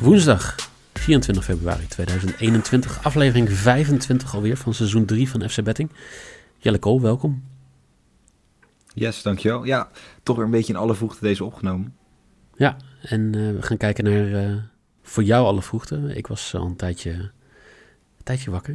Woensdag 0.00 0.56
24 0.92 1.44
februari 1.44 1.86
2021, 1.86 3.04
aflevering 3.04 3.50
25 3.50 4.34
alweer 4.34 4.56
van 4.56 4.74
seizoen 4.74 5.04
3 5.04 5.30
van 5.30 5.48
FC 5.48 5.62
Betting. 5.62 5.90
Jelle 6.58 6.78
Kool, 6.78 7.00
welkom. 7.00 7.42
Yes, 8.94 9.22
dankjewel. 9.22 9.64
Ja, 9.64 9.90
toch 10.22 10.36
weer 10.36 10.44
een 10.44 10.50
beetje 10.50 10.72
in 10.72 10.78
alle 10.78 10.94
vroegte 10.94 11.20
deze 11.20 11.44
opgenomen. 11.44 11.94
Ja, 12.56 12.76
en 13.02 13.36
uh, 13.36 13.52
we 13.54 13.62
gaan 13.62 13.76
kijken 13.76 14.04
naar 14.04 14.48
uh, 14.48 14.56
voor 15.02 15.22
jou 15.22 15.46
alle 15.46 15.62
vroegte. 15.62 16.12
Ik 16.14 16.26
was 16.26 16.54
al 16.54 16.66
een 16.66 16.76
tijdje, 16.76 17.10
een 17.10 18.24
tijdje 18.24 18.50
wakker. 18.50 18.74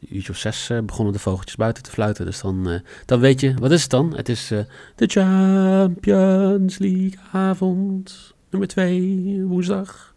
Een 0.00 0.16
uurtje 0.16 0.32
of 0.32 0.38
zes 0.38 0.70
uh, 0.70 0.80
begonnen 0.80 1.12
de 1.12 1.20
vogeltjes 1.20 1.56
buiten 1.56 1.82
te 1.82 1.90
fluiten. 1.90 2.24
Dus 2.24 2.40
dan, 2.40 2.82
dan 3.04 3.20
weet 3.20 3.40
je, 3.40 3.54
wat 3.54 3.70
is 3.70 3.82
het 3.82 3.90
dan? 3.90 4.16
Het 4.16 4.28
is 4.28 4.48
de 4.96 5.06
Champions 5.06 6.78
League 6.78 7.18
avond, 7.32 8.34
nummer 8.50 8.68
2, 8.68 9.42
woensdag. 9.44 10.16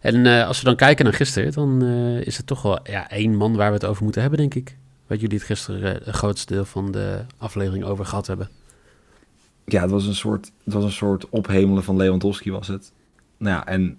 En 0.00 0.24
uh, 0.24 0.46
als 0.46 0.58
we 0.58 0.64
dan 0.64 0.76
kijken 0.76 1.04
naar 1.04 1.14
gisteren, 1.14 1.52
dan 1.52 1.84
uh, 1.84 2.20
is 2.20 2.36
het 2.36 2.46
toch 2.46 2.62
wel 2.62 2.78
ja, 2.84 3.10
één 3.10 3.36
man 3.36 3.56
waar 3.56 3.68
we 3.68 3.74
het 3.74 3.84
over 3.84 4.02
moeten 4.02 4.20
hebben, 4.20 4.40
denk 4.40 4.54
ik. 4.54 4.76
Wat 5.06 5.20
jullie 5.20 5.36
het 5.36 5.46
gisteren 5.46 5.80
uh, 5.80 6.06
het 6.06 6.14
grootste 6.14 6.54
deel 6.54 6.64
van 6.64 6.92
de 6.92 7.24
aflevering 7.36 7.84
over 7.84 8.04
gehad 8.06 8.26
hebben. 8.26 8.48
Ja, 9.64 9.80
het 9.82 9.90
was 9.90 10.06
een 10.06 10.14
soort, 10.14 10.52
het 10.64 10.74
was 10.74 10.84
een 10.84 10.92
soort 10.92 11.28
ophemelen 11.28 11.84
van 11.84 11.96
Lewandowski 11.96 12.50
was 12.50 12.68
het. 12.68 12.92
Nou 13.36 13.56
ja, 13.56 13.66
en 13.66 13.98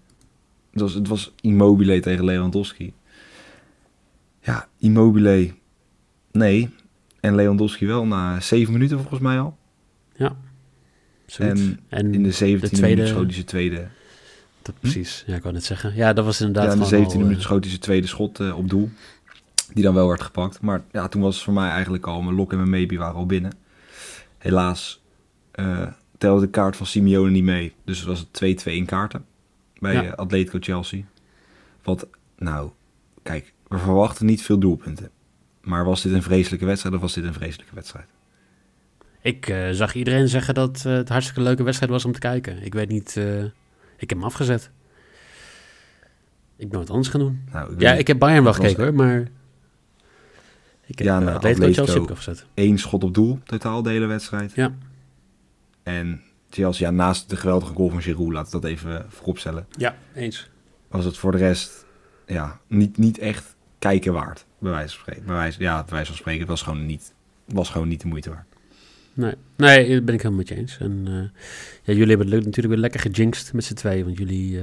het 0.72 0.82
was, 0.82 0.94
het 0.94 1.08
was 1.08 1.34
Immobile 1.42 2.00
tegen 2.00 2.26
Lewandowski. 2.26 2.94
Ja, 4.40 4.68
Immobile, 4.78 5.54
nee. 6.32 6.70
En 7.20 7.36
Lewandowski 7.36 7.88
wel 7.88 8.06
na 8.06 8.40
zeven 8.40 8.74
minuten 8.74 8.98
volgens 8.98 9.20
mij 9.20 9.40
al. 9.40 9.58
Ja, 10.16 10.36
en, 11.38 11.80
en, 11.90 12.14
in 12.14 12.24
de 12.24 12.32
17 12.32 12.70
de 12.70 12.76
tweede... 12.76 12.96
minuut 12.96 13.10
schoot 13.10 13.26
hij 13.26 13.34
zijn 13.34 13.46
tweede 13.46 13.88
dat, 14.62 14.76
precies, 14.80 15.24
ja, 15.28 15.36
ik 15.36 15.42
wou 15.42 15.54
net 15.54 15.64
zeggen. 15.64 15.96
Ja, 15.96 16.14
dat 16.14 16.26
was 16.26 16.42
inderdaad. 16.42 16.66
Ja, 16.66 16.74
in 16.74 16.80
de 16.80 16.86
17 16.86 17.18
minuten 17.18 17.38
uh, 17.38 17.44
schoot 17.44 17.60
hij 17.60 17.70
zijn 17.70 17.82
tweede 17.82 18.08
schot 18.08 18.40
uh, 18.40 18.58
op 18.58 18.70
doel. 18.70 18.90
Die 19.74 19.84
dan 19.84 19.94
wel 19.94 20.08
werd 20.08 20.22
gepakt. 20.22 20.62
Maar 20.62 20.84
ja, 20.92 21.08
toen 21.08 21.22
was 21.22 21.36
het 21.36 21.44
voor 21.44 21.54
mij 21.54 21.70
eigenlijk 21.70 22.08
al 22.08 22.22
mijn 22.22 22.36
lock 22.36 22.52
en 22.52 22.58
mijn 22.58 22.70
maybe 22.70 22.98
waren 22.98 23.16
al 23.16 23.26
binnen. 23.26 23.52
Helaas 24.38 25.02
uh, 25.56 25.88
telde 26.18 26.42
de 26.42 26.50
kaart 26.50 26.76
van 26.76 26.86
Simeone 26.86 27.30
niet 27.30 27.44
mee. 27.44 27.74
Dus 27.86 27.98
het 27.98 28.08
was 28.08 28.28
het 28.32 28.64
2-2 28.64 28.64
in 28.64 28.86
kaarten 28.86 29.26
bij 29.80 29.94
ja. 29.94 30.12
Atletico 30.12 30.58
Chelsea. 30.62 31.04
Wat, 31.84 32.08
nou, 32.38 32.70
kijk, 33.24 33.54
we 33.68 33.78
verwachten 33.78 34.26
niet 34.26 34.42
veel 34.42 34.58
doelpunten. 34.58 35.10
Maar 35.62 35.86
was 35.86 36.02
dit 36.02 36.14
een 36.14 36.24
vreselijke 36.24 36.66
wedstrijd 36.66 36.96
of 36.96 37.02
was 37.02 37.14
dit 37.14 37.24
een 37.24 37.34
vreselijke 37.34 37.76
wedstrijd? 37.76 38.08
Ik 39.22 39.50
uh, 39.50 39.70
zag 39.70 39.96
iedereen 39.96 40.28
zeggen 40.28 40.54
dat 40.54 40.82
het 40.82 41.10
hartstikke 41.10 41.42
leuke 41.42 41.64
wedstrijd 41.64 41.92
was 41.92 42.06
om 42.06 42.12
te 42.12 42.20
kijken. 42.20 42.64
Ik 42.64 42.74
weet 42.74 42.90
niet. 42.90 43.18
Ik 44.02 44.10
heb 44.10 44.18
hem 44.18 44.28
afgezet. 44.28 44.70
Ik 46.56 46.70
ben 46.70 46.80
wat 46.80 46.90
anders 46.90 47.08
gaan 47.08 47.20
doen. 47.20 47.44
Nou, 47.52 47.74
ik 47.74 47.82
ja, 47.82 47.94
ik 47.94 48.08
heb 48.08 48.20
Bayern 48.20 48.44
wel 48.44 48.54
gekeken 48.54 48.84
hoor, 48.84 48.94
maar... 48.94 49.20
Ik 50.86 50.98
heb 50.98 51.08
ja, 51.08 51.20
nou, 51.20 51.36
Atletico 51.36 51.72
Chelsea 51.72 52.02
afgezet. 52.02 52.46
Eén 52.54 52.80
schot 52.80 53.04
op 53.04 53.14
doel, 53.14 53.40
totaal 53.44 53.82
de 53.82 53.90
hele 53.90 54.06
wedstrijd. 54.06 54.54
Ja. 54.56 54.74
En 55.84 56.22
Chelsea, 56.50 56.90
ja, 56.90 56.96
naast 56.96 57.30
de 57.30 57.36
geweldige 57.36 57.74
goal 57.74 57.90
van 57.90 58.02
Giroud, 58.02 58.32
laat 58.32 58.52
dat 58.52 58.64
even 58.64 59.06
vooropstellen. 59.10 59.68
Ja, 59.78 59.96
eens. 60.14 60.50
Was 60.88 61.06
het 61.06 61.18
voor 61.18 61.32
de 61.32 61.38
rest, 61.38 61.86
ja, 62.26 62.60
niet, 62.68 62.98
niet 62.98 63.18
echt 63.18 63.56
kijken 63.80 64.14
waard. 64.14 64.46
Bij 64.60 64.72
wijze 64.72 64.94
van 64.94 65.00
spreken. 65.00 65.26
Bij 65.26 65.36
wijze, 65.36 65.60
ja, 65.60 65.84
bij 65.84 65.94
wijze 65.94 66.08
van 66.08 66.18
spreken, 66.18 66.40
het 66.40 66.50
was 66.50 66.62
gewoon 66.62 66.86
niet, 66.86 67.14
was 67.46 67.70
gewoon 67.70 67.88
niet 67.88 68.02
de 68.02 68.08
moeite 68.08 68.30
waard. 68.30 68.51
Nee, 69.14 69.34
nee, 69.58 69.94
dat 69.94 70.06
ben 70.06 70.14
ik 70.14 70.22
helemaal 70.22 70.44
met 70.44 70.48
je 70.48 70.56
eens. 70.56 70.78
En 70.80 71.06
uh, 71.10 71.16
ja, 71.84 71.94
jullie 71.94 72.16
hebben 72.16 72.32
het 72.32 72.46
natuurlijk 72.46 72.74
weer 72.74 72.78
lekker 72.78 73.00
gejinxed 73.00 73.54
met 73.54 73.64
z'n 73.64 73.74
tweeën. 73.74 74.06
Want 74.06 74.18
jullie 74.18 74.52
uh, 74.52 74.62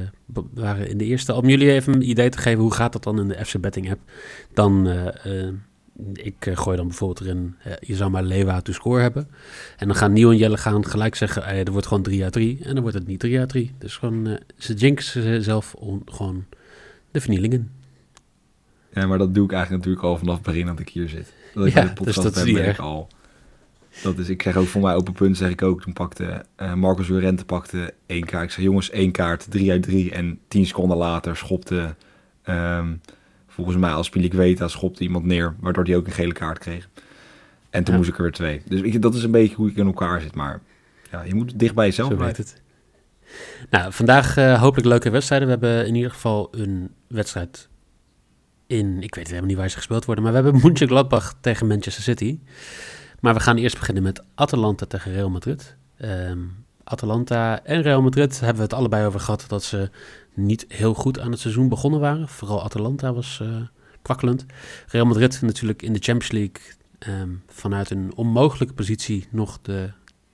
waren 0.54 0.88
in 0.88 0.98
de 0.98 1.04
eerste... 1.04 1.34
Om 1.34 1.48
jullie 1.48 1.72
even 1.72 1.94
een 1.94 2.08
idee 2.08 2.28
te 2.28 2.38
geven, 2.38 2.62
hoe 2.62 2.74
gaat 2.74 2.92
dat 2.92 3.02
dan 3.02 3.20
in 3.20 3.28
de 3.28 3.44
FC 3.44 3.60
Betting 3.60 3.90
app? 3.90 4.00
Dan, 4.54 4.88
uh, 4.88 5.48
ik 6.12 6.50
gooi 6.54 6.76
dan 6.76 6.86
bijvoorbeeld 6.86 7.20
erin, 7.20 7.54
je 7.80 7.94
zou 7.94 8.10
maar 8.10 8.22
Lewa 8.22 8.60
to 8.60 8.72
score 8.72 9.00
hebben. 9.00 9.28
En 9.76 9.86
dan 9.86 9.96
gaan 9.96 10.12
Nieuw 10.12 10.30
en 10.30 10.36
Jelle 10.36 10.56
gaan 10.56 10.86
gelijk 10.86 11.14
zeggen, 11.14 11.44
er 11.44 11.72
wordt 11.72 11.86
gewoon 11.86 12.02
3 12.02 12.22
uit 12.24 12.32
3. 12.32 12.58
En 12.62 12.72
dan 12.72 12.82
wordt 12.82 12.98
het 12.98 13.06
niet 13.06 13.20
3 13.20 13.38
uit 13.38 13.48
3. 13.48 13.72
Dus 13.78 13.96
gewoon, 13.96 14.38
ze 14.56 14.74
jinxen 14.74 15.42
zelf 15.42 15.74
gewoon 16.04 16.44
de 17.10 17.20
vernielingen. 17.20 17.70
Ja, 18.92 19.06
maar 19.06 19.18
dat 19.18 19.34
doe 19.34 19.44
ik 19.44 19.52
eigenlijk 19.52 19.84
natuurlijk 19.84 20.12
al 20.12 20.18
vanaf 20.18 20.34
het 20.34 20.44
begin 20.44 20.66
dat 20.66 20.80
ik 20.80 20.88
hier 20.88 21.08
zit. 21.08 21.32
Dat 21.54 21.66
ik 21.66 21.74
ja, 21.74 21.82
de 21.82 21.92
podcast 21.92 22.22
dus 22.22 22.34
dat 22.34 22.44
ben 22.44 22.68
ik 22.68 22.78
al 22.78 23.08
dat 24.02 24.18
is, 24.18 24.28
ik 24.28 24.42
zeg 24.42 24.56
ook 24.56 24.66
voor 24.66 24.80
mij 24.80 24.94
open 24.94 25.12
punt, 25.12 25.36
zeg 25.36 25.50
ik 25.50 25.62
ook. 25.62 25.82
Toen 25.82 25.92
pakte 25.92 26.44
uh, 26.62 26.74
Marcus 26.74 27.08
Llorente 27.08 27.44
pakte 27.44 27.94
één 28.06 28.24
kaart. 28.24 28.44
Ik 28.44 28.50
zei, 28.50 28.66
jongens, 28.66 28.90
één 28.90 29.12
kaart, 29.12 29.50
drie 29.50 29.70
uit 29.70 29.82
drie. 29.82 30.10
En 30.10 30.38
tien 30.48 30.66
seconden 30.66 30.96
later 30.96 31.36
schopte, 31.36 31.94
um, 32.48 33.00
volgens 33.46 33.76
mij 33.76 33.90
als 33.90 34.08
Piliqueta, 34.08 34.68
schopte 34.68 35.02
iemand 35.02 35.24
neer. 35.24 35.54
Waardoor 35.60 35.84
hij 35.84 35.96
ook 35.96 36.06
een 36.06 36.12
gele 36.12 36.32
kaart 36.32 36.58
kreeg. 36.58 36.88
En 37.70 37.84
toen 37.84 37.96
moest 37.96 38.08
ik 38.08 38.16
er 38.16 38.22
weer 38.22 38.32
twee. 38.32 38.62
Dus 38.68 38.80
ik, 38.80 39.02
dat 39.02 39.14
is 39.14 39.22
een 39.22 39.30
beetje 39.30 39.56
hoe 39.56 39.68
ik 39.68 39.76
in 39.76 39.86
elkaar 39.86 40.20
zit. 40.20 40.34
Maar 40.34 40.60
ja, 41.10 41.22
je 41.22 41.34
moet 41.34 41.58
dicht 41.58 41.74
bij 41.74 41.86
jezelf 41.86 42.16
blijven. 42.16 42.44
Het. 42.44 42.62
Nou, 43.70 43.92
vandaag 43.92 44.36
uh, 44.36 44.60
hopelijk 44.60 44.88
leuke 44.88 45.10
wedstrijden. 45.10 45.48
We 45.48 45.52
hebben 45.52 45.86
in 45.86 45.94
ieder 45.94 46.10
geval 46.10 46.48
een 46.50 46.90
wedstrijd 47.08 47.68
in... 48.66 49.02
Ik 49.02 49.14
weet 49.14 49.26
helemaal 49.26 49.48
niet 49.48 49.56
waar 49.56 49.70
ze 49.70 49.76
gespeeld 49.76 50.04
worden. 50.04 50.24
Maar 50.24 50.32
we 50.32 50.40
hebben 50.40 50.60
Mönchengladbach 50.64 51.34
tegen 51.40 51.66
Manchester 51.66 52.02
City. 52.02 52.38
Maar 53.20 53.34
we 53.34 53.40
gaan 53.40 53.56
eerst 53.56 53.78
beginnen 53.78 54.02
met 54.02 54.22
Atalanta 54.34 54.86
tegen 54.86 55.12
Real 55.12 55.30
Madrid. 55.30 55.76
Um, 56.00 56.66
Atalanta 56.84 57.64
en 57.64 57.82
Real 57.82 58.02
Madrid 58.02 58.40
hebben 58.40 58.56
we 58.56 58.62
het 58.62 58.72
allebei 58.72 59.06
over 59.06 59.20
gehad 59.20 59.44
dat 59.48 59.62
ze 59.62 59.90
niet 60.34 60.64
heel 60.68 60.94
goed 60.94 61.20
aan 61.20 61.30
het 61.30 61.40
seizoen 61.40 61.68
begonnen 61.68 62.00
waren. 62.00 62.28
Vooral 62.28 62.62
Atalanta 62.62 63.12
was 63.12 63.40
uh, 63.42 63.56
kwakkelend. 64.02 64.46
Real 64.86 65.06
Madrid 65.06 65.42
natuurlijk 65.42 65.82
in 65.82 65.92
de 65.92 65.98
Champions 66.02 66.32
League 66.32 67.22
um, 67.22 67.42
vanuit 67.46 67.90
een 67.90 68.12
onmogelijke 68.14 68.74
positie 68.74 69.28
nog 69.30 69.58
de 69.62 69.90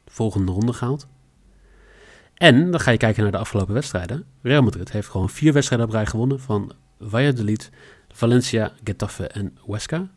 volgende 0.06 0.52
ronde 0.52 0.72
gehaald. 0.72 1.06
En 2.34 2.70
dan 2.70 2.80
ga 2.80 2.90
je 2.90 2.96
kijken 2.96 3.22
naar 3.22 3.32
de 3.32 3.38
afgelopen 3.38 3.74
wedstrijden. 3.74 4.24
Real 4.42 4.62
Madrid 4.62 4.92
heeft 4.92 5.08
gewoon 5.08 5.30
vier 5.30 5.52
wedstrijden 5.52 5.86
op 5.86 5.92
rij 5.92 6.06
gewonnen 6.06 6.40
van 6.40 6.72
Valladolid, 7.00 7.70
Valencia, 8.08 8.72
Getafe 8.84 9.26
en 9.26 9.56
Huesca. 9.66 10.10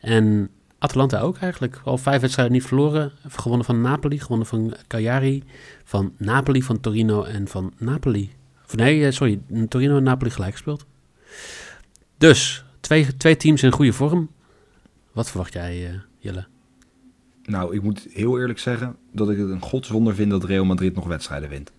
En 0.00 0.50
Atalanta 0.78 1.20
ook 1.20 1.36
eigenlijk. 1.36 1.80
Al 1.84 1.98
vijf 1.98 2.20
wedstrijden 2.20 2.54
niet 2.54 2.66
verloren. 2.66 3.12
Gewonnen 3.28 3.66
van 3.66 3.80
Napoli, 3.80 4.20
gewonnen 4.20 4.46
van 4.46 4.74
Cagliari, 4.86 5.44
van 5.84 6.12
Napoli, 6.16 6.62
van 6.62 6.80
Torino 6.80 7.22
en 7.22 7.48
van 7.48 7.72
Napoli. 7.78 8.30
Nee, 8.74 9.06
eh, 9.06 9.12
sorry, 9.12 9.40
Torino 9.68 9.96
en 9.96 10.02
Napoli 10.02 10.30
gelijk 10.30 10.52
gespeeld. 10.52 10.86
Dus, 12.18 12.64
twee, 12.80 13.16
twee 13.16 13.36
teams 13.36 13.62
in 13.62 13.72
goede 13.72 13.92
vorm. 13.92 14.30
Wat 15.12 15.28
verwacht 15.28 15.52
jij, 15.52 15.90
uh, 15.90 16.00
Jelle? 16.18 16.46
Nou, 17.44 17.74
ik 17.74 17.82
moet 17.82 18.06
heel 18.12 18.40
eerlijk 18.40 18.58
zeggen 18.58 18.96
dat 19.12 19.30
ik 19.30 19.38
het 19.38 19.50
een 19.50 19.62
godswonder 19.62 20.14
vind 20.14 20.30
dat 20.30 20.44
Real 20.44 20.64
Madrid 20.64 20.94
nog 20.94 21.06
wedstrijden 21.06 21.48
wint. 21.48 21.72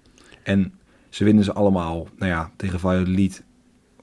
En 0.43 0.73
ze 1.09 1.23
winnen 1.23 1.43
ze 1.43 1.53
allemaal, 1.53 2.07
nou 2.17 2.31
ja, 2.31 2.51
tegen 2.55 2.79
Valladolid, 2.79 3.43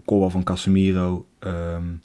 Coba 0.05 0.29
van 0.29 0.45
Casemiro, 0.45 1.27
um, 1.41 2.01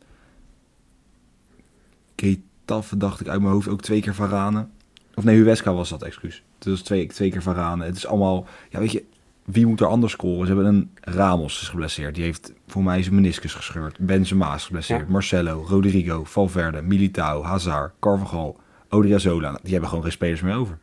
Taf 2.66 2.94
dacht 2.98 3.20
ik 3.20 3.28
uit 3.28 3.42
mijn 3.42 3.54
hoofd 3.54 3.68
ook 3.68 3.82
twee 3.82 4.02
keer 4.02 4.16
Varane. 4.16 4.68
Of 5.16 5.24
nee, 5.24 5.36
Huesca 5.36 5.74
was 5.74 5.90
dat, 5.90 6.04
excuus. 6.04 6.44
Het 6.58 6.68
was 6.68 6.82
twee, 6.82 7.08
twee 7.08 7.32
keer 7.32 7.42
Varane. 7.42 7.86
Het 7.86 7.96
is 7.96 8.06
allemaal, 8.06 8.46
ja 8.70 8.80
weet 8.80 8.92
je, 8.92 9.04
wie 9.46 9.66
moet 9.66 9.80
er 9.80 9.88
anders 9.88 10.12
scoren? 10.12 10.48
Ze 10.48 10.54
hebben 10.54 10.74
een 10.74 10.90
Ramos 11.02 11.62
is 11.62 11.70
geblesseerd. 11.70 12.16
Die 12.16 12.24
heeft 12.24 12.54
voor 12.68 12.84
mij 12.84 13.04
zijn 13.04 13.16
meniscus 13.16 13.54
gescheurd. 13.54 14.00
Benzema 14.00 14.56
is 14.56 14.66
geblesseerd. 14.66 15.10
Marcelo, 15.10 15.66
Rodrigo, 15.68 16.24
Valverde, 16.24 16.82
Militao, 16.82 17.44
Hazard, 17.44 17.94
Carvajal, 18.00 18.60
Odriozola. 18.90 19.60
Die 19.62 19.72
hebben 19.72 19.90
gewoon 19.90 20.04
geen 20.04 20.14
spelers 20.14 20.42
meer 20.42 20.56
over. 20.56 20.78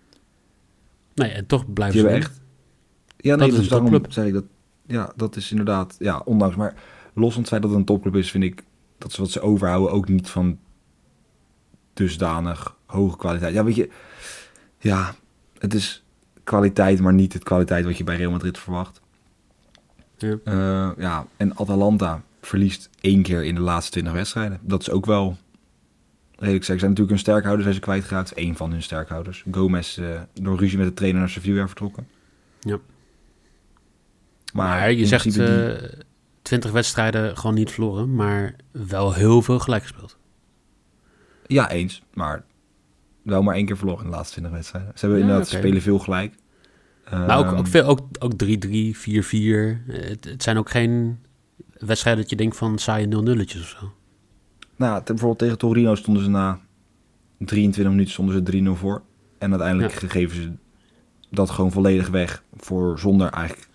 Nee, 1.15 1.31
en 1.31 1.47
toch 1.47 1.73
blijven 1.73 2.01
ze 2.01 2.09
echt. 2.09 2.41
Ja, 3.17 3.37
nee, 3.37 3.49
dat 3.49 3.59
dus 3.59 3.69
daarom 3.69 4.01
zeg 4.09 4.27
ik 4.27 4.33
dat. 4.33 4.45
Ja, 4.87 5.13
dat 5.17 5.37
is 5.37 5.51
inderdaad, 5.51 5.97
ja, 5.99 6.23
ondanks. 6.25 6.57
Maar 6.57 6.75
los 7.15 7.33
van 7.33 7.41
het 7.41 7.51
feit 7.51 7.63
dat 7.63 7.71
het 7.71 7.81
een 7.81 7.87
topclub 7.87 8.17
is, 8.17 8.31
vind 8.31 8.45
ik 8.45 8.65
dat 8.99 9.13
ze 9.13 9.21
wat 9.21 9.31
ze 9.31 9.41
overhouden 9.41 9.93
ook 9.93 10.09
niet 10.09 10.29
van 10.29 10.59
dusdanig 11.99 12.75
hoge 12.87 13.17
kwaliteit. 13.17 13.55
Ja, 13.55 13.65
weet 13.65 13.75
je, 13.75 13.89
ja, 14.79 15.15
het 15.59 15.75
is 15.75 16.05
kwaliteit, 16.45 17.00
maar 17.00 17.12
niet 17.12 17.33
het 17.33 17.45
kwaliteit 17.45 17.85
wat 17.85 17.99
je 17.99 18.05
bij 18.05 18.17
Real 18.17 18.31
Madrid 18.31 18.59
verwacht. 18.59 19.00
Ja. 20.17 20.37
Eh, 20.45 20.91
ja, 20.99 21.27
en 21.37 21.56
Atalanta 21.56 22.23
verliest 22.41 22.91
één 23.00 23.23
keer 23.23 23.45
in 23.45 23.55
de 23.55 23.61
laatste 23.61 23.91
20 23.91 24.12
wedstrijden. 24.12 24.59
Dat 24.62 24.81
is 24.81 24.91
ook 24.91 25.06
wel 25.06 25.37
redelijk. 26.37 26.65
Ze 26.65 26.79
zijn 26.79 26.81
natuurlijk 26.81 27.09
hun 27.09 27.19
sterkhouder 27.19 27.62
zijn 27.62 27.75
ze 27.75 27.81
kwijtgeraakt. 27.81 28.33
Eén 28.35 28.56
van 28.56 28.71
hun 28.71 28.83
sterkhouders. 28.83 29.44
Gomez 29.51 29.99
uh, 29.99 30.21
door 30.33 30.59
ruzie 30.59 30.79
met 30.79 30.87
de 30.87 30.94
trainer 30.94 31.21
naar 31.21 31.31
Sevilla 31.31 31.67
vertrokken. 31.67 32.09
Ja. 32.61 32.79
Maar, 34.53 34.93
je 34.93 35.06
zegt 35.06 35.37
uh, 35.37 35.73
20 36.43 36.71
wedstrijden 36.71 37.37
gewoon 37.37 37.55
niet 37.55 37.71
verloren, 37.71 38.15
maar 38.15 38.55
wel 38.71 39.12
heel 39.12 39.43
veel 39.43 39.59
gelijk 39.59 39.83
gespeeld. 39.83 40.17
Ja, 41.49 41.71
eens. 41.71 42.03
Maar 42.15 42.45
wel 43.23 43.43
maar 43.43 43.55
één 43.55 43.67
keer 43.67 43.77
verloren 43.77 44.05
in 44.05 44.11
de 44.11 44.17
laatste 44.17 44.33
20 44.33 44.53
wedstrijden. 44.53 44.93
Ze 44.95 45.00
hebben 45.00 45.19
ja, 45.19 45.25
inderdaad 45.25 45.49
okay. 45.49 45.61
spelen 45.61 45.83
veel 45.83 45.99
gelijk. 45.99 46.35
Maar 47.11 47.39
ook, 47.39 47.53
ook, 47.53 47.67
veel, 47.67 47.85
ook, 47.85 48.00
ook 48.19 48.33
3-3, 48.33 48.37
4-4. 48.37 49.87
Het, 49.87 50.25
het 50.25 50.43
zijn 50.43 50.59
ook 50.59 50.71
geen 50.71 51.19
wedstrijden 51.79 52.23
dat 52.23 52.31
je 52.31 52.37
denkt 52.37 52.56
van 52.56 52.79
saaie 52.79 53.06
0 53.06 53.23
nulletjes 53.23 53.62
of 53.62 53.69
zo. 53.69 53.93
Nou, 54.77 55.03
bijvoorbeeld 55.05 55.39
tegen 55.39 55.59
Torino 55.59 55.95
stonden 55.95 56.23
ze 56.23 56.31
na 56.31 56.61
23 57.39 57.93
minuten 57.93 58.12
stonden 58.12 58.47
ze 58.47 58.62
3-0 58.77 58.79
voor. 58.79 59.03
En 59.39 59.51
uiteindelijk 59.51 60.01
ja. 60.01 60.09
geven 60.09 60.37
ze 60.37 60.53
dat 61.31 61.51
gewoon 61.51 61.73
volledig 61.73 62.09
weg 62.09 62.43
voor 62.56 62.99
zonder 62.99 63.31
eigenlijk 63.31 63.69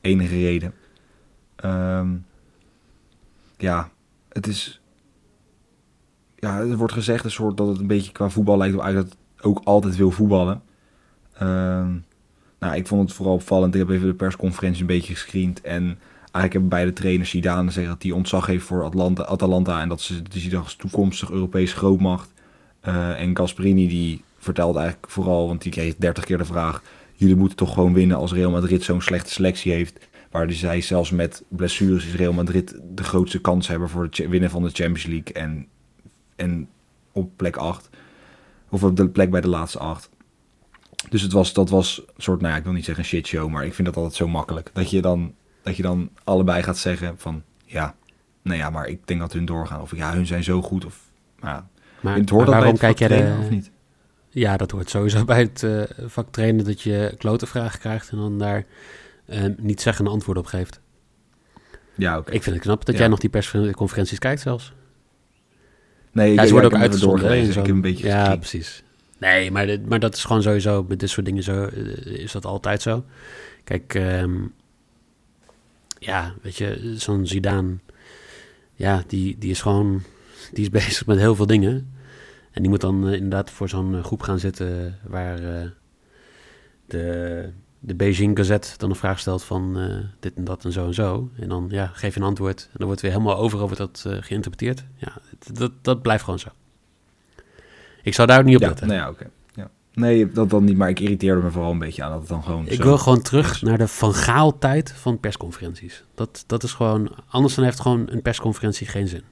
enige 0.00 0.34
reden. 0.34 0.74
Um, 1.64 2.26
ja, 3.56 3.90
het 4.28 4.46
is. 4.46 4.81
Ja, 6.44 6.58
er 6.58 6.76
wordt 6.76 6.92
gezegd 6.92 7.24
een 7.24 7.30
soort 7.30 7.56
dat 7.56 7.68
het 7.68 7.78
een 7.78 7.86
beetje 7.86 8.12
qua 8.12 8.28
voetbal 8.30 8.56
lijkt 8.56 8.74
op 8.74 8.80
eigenlijk 8.80 9.10
dat 9.10 9.46
ook 9.46 9.60
altijd 9.64 9.96
wil 9.96 10.10
voetballen. 10.10 10.62
Um, 11.42 12.04
nou, 12.58 12.76
ik 12.76 12.86
vond 12.86 13.08
het 13.08 13.12
vooral 13.12 13.34
opvallend. 13.34 13.74
Ik 13.74 13.80
heb 13.80 13.90
even 13.90 14.06
de 14.06 14.14
persconferentie 14.14 14.80
een 14.80 14.86
beetje 14.86 15.12
gescreend. 15.12 15.60
En 15.60 15.82
eigenlijk 16.20 16.52
hebben 16.52 16.68
beide 16.68 16.92
trainers 16.92 17.30
Zidane 17.30 17.70
zeggen 17.70 17.92
dat 17.92 18.02
hij 18.02 18.12
ontzag 18.12 18.46
heeft 18.46 18.64
voor 18.64 18.84
Atalanta. 19.26 19.80
En 19.80 19.88
dat 19.88 20.00
ze 20.00 20.22
die 20.22 20.40
ziet 20.40 20.56
als 20.56 20.76
toekomstig 20.76 21.30
Europese 21.30 21.76
grootmacht. 21.76 22.32
Uh, 22.84 23.20
en 23.20 23.36
Gasperini 23.36 23.88
die 23.88 24.24
vertelt 24.38 24.76
eigenlijk 24.76 25.10
vooral, 25.10 25.46
want 25.46 25.62
die 25.62 25.72
kreeg 25.72 25.96
30 25.96 26.24
keer 26.24 26.38
de 26.38 26.44
vraag. 26.44 26.82
Jullie 27.14 27.36
moeten 27.36 27.56
toch 27.56 27.74
gewoon 27.74 27.92
winnen 27.92 28.16
als 28.16 28.32
Real 28.32 28.50
Madrid 28.50 28.82
zo'n 28.82 29.02
slechte 29.02 29.30
selectie 29.30 29.72
heeft. 29.72 30.08
Waar 30.30 30.46
dus 30.46 30.58
zij 30.58 30.80
zelfs 30.80 31.10
met 31.10 31.44
blessures 31.48 32.06
is 32.06 32.14
Real 32.14 32.32
Madrid 32.32 32.80
de 32.94 33.04
grootste 33.04 33.40
kans 33.40 33.68
hebben 33.68 33.88
voor 33.88 34.02
het 34.02 34.28
winnen 34.28 34.50
van 34.50 34.62
de 34.62 34.70
Champions 34.70 35.06
League. 35.06 35.32
En, 35.34 35.66
en 36.42 36.68
op 37.12 37.30
plek 37.36 37.56
8. 37.56 37.88
Of 38.68 38.82
op 38.82 38.96
de 38.96 39.08
plek 39.08 39.30
bij 39.30 39.40
de 39.40 39.48
laatste 39.48 39.78
8. 39.78 40.10
Dus 41.08 41.22
het 41.22 41.32
was, 41.32 41.52
dat 41.52 41.70
was 41.70 42.02
een 42.06 42.22
soort, 42.22 42.40
nou 42.40 42.52
ja, 42.52 42.58
ik 42.58 42.64
wil 42.64 42.72
niet 42.72 42.84
zeggen 42.84 43.04
een 43.04 43.10
shitshow, 43.10 43.48
maar 43.48 43.64
ik 43.64 43.74
vind 43.74 43.86
dat 43.86 43.96
altijd 43.96 44.14
zo 44.14 44.28
makkelijk. 44.28 44.70
Dat 44.72 44.90
je 44.90 45.00
dan, 45.00 45.34
dat 45.62 45.76
je 45.76 45.82
dan 45.82 46.10
allebei 46.24 46.62
gaat 46.62 46.78
zeggen 46.78 47.14
van, 47.18 47.42
ja, 47.64 47.94
nou 48.42 48.58
ja, 48.58 48.70
maar 48.70 48.86
ik 48.86 49.06
denk 49.06 49.20
dat 49.20 49.32
hun 49.32 49.44
doorgaan. 49.44 49.80
Of 49.80 49.96
ja, 49.96 50.12
hun 50.12 50.26
zijn 50.26 50.44
zo 50.44 50.62
goed. 50.62 50.84
Of, 50.84 51.00
nou 51.40 51.54
ja. 51.54 51.68
Maar, 52.00 52.16
het 52.16 52.30
hoort 52.30 52.48
maar 52.48 52.58
waarom 52.58 52.78
kijk 52.78 52.98
jij 52.98 53.08
de... 53.08 53.36
of 53.40 53.50
niet? 53.50 53.70
Ja, 54.28 54.56
dat 54.56 54.70
hoort 54.70 54.90
sowieso 54.90 55.24
bij 55.34 55.40
het 55.40 55.62
uh, 55.62 55.82
vak 56.06 56.26
trainen 56.30 56.64
dat 56.64 56.82
je 56.82 57.14
klote 57.18 57.46
vragen 57.46 57.80
krijgt 57.80 58.10
en 58.10 58.16
dan 58.16 58.38
daar 58.38 58.64
uh, 59.26 59.44
niet 59.56 59.80
zeggen 59.80 60.06
een 60.06 60.12
antwoord 60.12 60.38
op 60.38 60.46
geeft. 60.46 60.80
Ja, 61.96 62.18
oké. 62.18 62.32
Ik 62.32 62.42
vind 62.42 62.54
het 62.54 62.64
knap 62.64 62.84
dat 62.84 62.94
ja. 62.94 63.00
jij 63.00 63.08
nog 63.08 63.18
die 63.18 63.30
persconferenties 63.30 64.18
kijkt 64.18 64.40
zelfs. 64.40 64.72
Nee, 66.12 66.34
ja, 66.34 66.46
ze 66.46 66.52
worden 66.52 66.72
ook 66.72 66.78
uitgezonden. 66.80 67.28
Dus 67.28 67.48
ik 67.56 67.66
heb 67.66 67.74
een 67.74 67.80
beetje 67.80 68.06
Ja, 68.06 68.18
gekeken. 68.18 68.38
precies. 68.38 68.82
Nee, 69.18 69.50
maar, 69.50 69.66
dit, 69.66 69.88
maar 69.88 70.00
dat 70.00 70.14
is 70.14 70.24
gewoon 70.24 70.42
sowieso, 70.42 70.84
met 70.88 71.00
dit 71.00 71.10
soort 71.10 71.26
dingen 71.26 71.42
zo, 71.42 71.64
is 72.04 72.32
dat 72.32 72.44
altijd 72.44 72.82
zo. 72.82 73.04
Kijk, 73.64 73.94
um, 73.94 74.52
ja, 75.98 76.34
weet 76.42 76.56
je, 76.56 76.94
zo'n 76.96 77.26
Zidane, 77.26 77.76
ja, 78.74 79.02
die, 79.06 79.36
die 79.38 79.50
is 79.50 79.60
gewoon, 79.60 80.02
die 80.54 80.62
is 80.64 80.70
bezig 80.70 81.06
met 81.06 81.18
heel 81.18 81.34
veel 81.34 81.46
dingen. 81.46 81.92
En 82.52 82.62
die 82.62 82.70
moet 82.70 82.80
dan 82.80 83.06
uh, 83.06 83.12
inderdaad 83.12 83.50
voor 83.50 83.68
zo'n 83.68 83.94
uh, 83.94 84.04
groep 84.04 84.22
gaan 84.22 84.38
zitten 84.38 84.98
waar 85.06 85.40
uh, 85.40 85.68
de, 86.86 87.48
de 87.84 87.94
Beijing 87.94 88.36
Gazette 88.36 88.70
dan 88.76 88.90
een 88.90 88.96
vraag 88.96 89.18
stelt 89.18 89.44
van 89.44 89.78
dit 90.20 90.34
en 90.34 90.44
dat 90.44 90.64
en 90.64 90.72
zo 90.72 90.86
en 90.86 90.94
zo. 90.94 91.30
En 91.36 91.48
dan 91.48 91.66
ja, 91.70 91.86
geef 91.86 92.14
je 92.14 92.20
een 92.20 92.26
antwoord 92.26 92.62
en 92.62 92.76
dan 92.76 92.86
wordt 92.86 93.02
weer 93.02 93.10
helemaal 93.10 93.36
overal 93.36 93.66
wordt 93.66 93.78
dat 93.78 94.06
geïnterpreteerd. 94.20 94.84
Ja, 94.96 95.12
dat, 95.52 95.72
dat 95.82 96.02
blijft 96.02 96.24
gewoon 96.24 96.38
zo. 96.38 96.48
Ik 98.02 98.14
zou 98.14 98.28
daar 98.28 98.38
ook 98.38 98.44
niet 98.44 98.56
op 98.56 98.62
ja, 98.62 98.68
letten. 98.68 98.86
Nee, 98.86 98.96
ja, 98.96 99.08
okay. 99.08 99.28
ja. 99.54 99.70
nee, 99.92 100.30
dat 100.30 100.50
dan 100.50 100.64
niet. 100.64 100.76
Maar 100.76 100.88
ik 100.88 101.00
irriteerde 101.00 101.42
me 101.42 101.50
vooral 101.50 101.70
een 101.70 101.78
beetje 101.78 102.02
aan 102.02 102.10
dat 102.10 102.20
het 102.20 102.28
dan 102.28 102.42
gewoon. 102.42 102.68
Ik 102.68 102.82
wil 102.82 102.98
gewoon 102.98 103.22
terug 103.22 103.54
is. 103.54 103.60
naar 103.60 103.78
de 103.78 103.88
Van 103.88 104.14
Gaal-tijd 104.14 104.92
van 104.92 105.20
persconferenties. 105.20 106.04
Dat, 106.14 106.44
dat 106.46 106.62
is 106.62 106.72
gewoon. 106.72 107.14
Anders 107.28 107.54
dan 107.54 107.64
heeft 107.64 107.80
gewoon 107.80 108.08
een 108.10 108.22
persconferentie 108.22 108.86
geen 108.86 109.08
zin. 109.08 109.22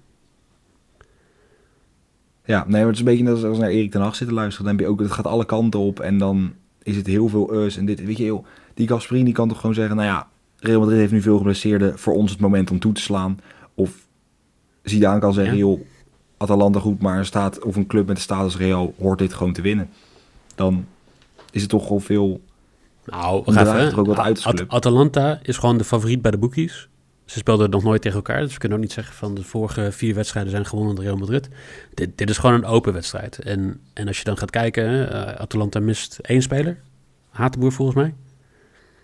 Ja, 2.44 2.64
nee, 2.66 2.70
maar 2.70 2.80
het 2.80 2.92
is 2.92 2.98
een 2.98 3.04
beetje 3.04 3.24
net 3.24 3.44
als 3.44 3.58
naar 3.58 3.68
Erik 3.68 3.90
ten 3.90 4.00
Hag 4.00 4.16
zitten 4.16 4.36
luisteren. 4.36 4.66
Dan 4.66 4.76
heb 4.76 4.84
je 4.84 4.92
ook, 4.92 5.00
het 5.00 5.10
gaat 5.10 5.26
alle 5.26 5.44
kanten 5.44 5.80
op 5.80 6.00
en 6.00 6.18
dan 6.18 6.54
is 6.82 6.96
het 6.96 7.06
heel 7.06 7.28
veel 7.28 7.54
us 7.54 7.76
en 7.76 7.84
dit. 7.84 8.04
Weet 8.04 8.16
je, 8.16 8.22
heel, 8.22 8.44
die 8.74 8.88
Gasperini 8.88 9.24
die 9.24 9.34
kan 9.34 9.48
toch 9.48 9.60
gewoon 9.60 9.74
zeggen, 9.74 9.96
nou 9.96 10.08
ja, 10.08 10.28
Real 10.56 10.80
Madrid 10.80 10.98
heeft 10.98 11.12
nu 11.12 11.22
veel 11.22 11.36
geblesseerden. 11.36 11.98
Voor 11.98 12.14
ons 12.14 12.30
het 12.30 12.40
moment 12.40 12.70
om 12.70 12.78
toe 12.78 12.92
te 12.92 13.00
slaan. 13.00 13.40
Of 13.74 14.06
Zidane 14.82 15.20
kan 15.20 15.32
zeggen, 15.32 15.54
ja. 15.54 15.60
joh, 15.60 15.80
Atalanta 16.36 16.80
goed, 16.80 17.00
maar 17.00 17.18
een 17.18 17.24
staat 17.24 17.64
of 17.64 17.76
een 17.76 17.86
club 17.86 18.06
met 18.06 18.16
de 18.16 18.22
status 18.22 18.56
Real 18.56 18.94
hoort 18.98 19.18
dit 19.18 19.32
gewoon 19.32 19.52
te 19.52 19.62
winnen. 19.62 19.90
Dan 20.54 20.86
is 21.50 21.60
het 21.60 21.70
toch 21.70 21.88
wel 21.88 22.00
veel. 22.00 22.40
Nou, 23.04 23.42
we 23.44 23.52
gaan 23.52 23.76
even. 23.76 23.98
Ook 23.98 24.06
wat 24.06 24.18
uit 24.18 24.44
At 24.44 24.68
Atalanta 24.68 25.38
is 25.42 25.56
gewoon 25.56 25.78
de 25.78 25.84
favoriet 25.84 26.22
bij 26.22 26.30
de 26.30 26.38
bookies. 26.38 26.88
Ze 27.30 27.38
speelden 27.38 27.70
nog 27.70 27.82
nooit 27.82 28.02
tegen 28.02 28.16
elkaar, 28.16 28.40
dus 28.40 28.52
we 28.52 28.58
kunnen 28.58 28.78
ook 28.78 28.84
niet 28.84 28.92
zeggen 28.92 29.14
van 29.14 29.34
de 29.34 29.44
vorige 29.44 29.92
vier 29.92 30.14
wedstrijden 30.14 30.52
zijn 30.52 30.66
gewonnen 30.66 30.94
door 30.94 31.04
Real 31.04 31.16
Madrid. 31.16 31.48
Dit, 31.94 32.18
dit 32.18 32.30
is 32.30 32.38
gewoon 32.38 32.54
een 32.54 32.64
open 32.64 32.92
wedstrijd. 32.92 33.38
En, 33.38 33.80
en 33.92 34.06
als 34.06 34.18
je 34.18 34.24
dan 34.24 34.36
gaat 34.38 34.50
kijken, 34.50 34.84
uh, 34.84 35.22
Atalanta 35.22 35.80
mist 35.80 36.18
één 36.18 36.42
speler, 36.42 36.80
Hatenboer 37.28 37.72
volgens 37.72 37.96
mij. 37.96 38.14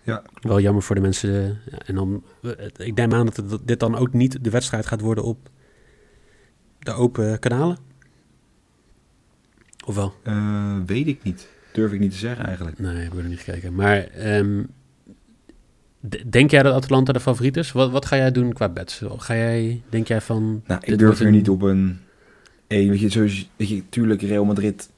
Ja. 0.03 0.23
Wel 0.41 0.59
jammer 0.59 0.83
voor 0.83 0.95
de 0.95 1.01
mensen. 1.01 1.29
Uh, 1.29 1.77
en 1.85 1.95
dan, 1.95 2.23
uh, 2.41 2.51
ik 2.77 2.95
neem 2.95 3.13
aan 3.13 3.25
dat 3.25 3.59
dit 3.63 3.79
dan 3.79 3.95
ook 3.95 4.13
niet 4.13 4.43
de 4.43 4.49
wedstrijd 4.49 4.85
gaat 4.85 5.01
worden 5.01 5.23
op 5.23 5.49
de 6.79 6.91
open 6.91 7.39
kanalen? 7.39 7.77
Of 9.85 9.95
wel? 9.95 10.13
Uh, 10.23 10.77
weet 10.85 11.07
ik 11.07 11.23
niet. 11.23 11.47
Durf 11.73 11.91
ik 11.91 11.99
niet 11.99 12.11
te 12.11 12.17
zeggen 12.17 12.45
eigenlijk. 12.45 12.79
Nee, 12.79 12.95
ik 12.95 13.11
heb 13.11 13.17
er 13.17 13.23
niet 13.23 13.39
gekeken. 13.39 13.73
Maar 13.73 14.07
um, 14.37 14.69
denk 16.25 16.51
jij 16.51 16.63
dat 16.63 16.73
Atlanta 16.73 17.13
de 17.13 17.19
favoriet 17.19 17.57
is? 17.57 17.71
Wat, 17.71 17.91
wat 17.91 18.05
ga 18.05 18.15
jij 18.15 18.31
doen 18.31 18.53
qua 18.53 18.69
bets? 18.69 19.01
Ga 19.17 19.35
jij, 19.35 19.81
denk 19.89 20.07
jij 20.07 20.21
van... 20.21 20.61
Nou, 20.67 20.81
ik 20.83 20.97
durf 20.97 21.19
er 21.19 21.25
een... 21.25 21.31
niet 21.31 21.49
op 21.49 21.61
een... 21.61 21.99
Hey, 22.67 22.87
weet 22.87 22.99
je, 22.99 23.09
zoals, 23.09 23.49
weet 23.55 23.69
je, 23.69 23.83
tuurlijk 23.89 24.21
Real 24.21 24.45
Madrid, 24.45 24.89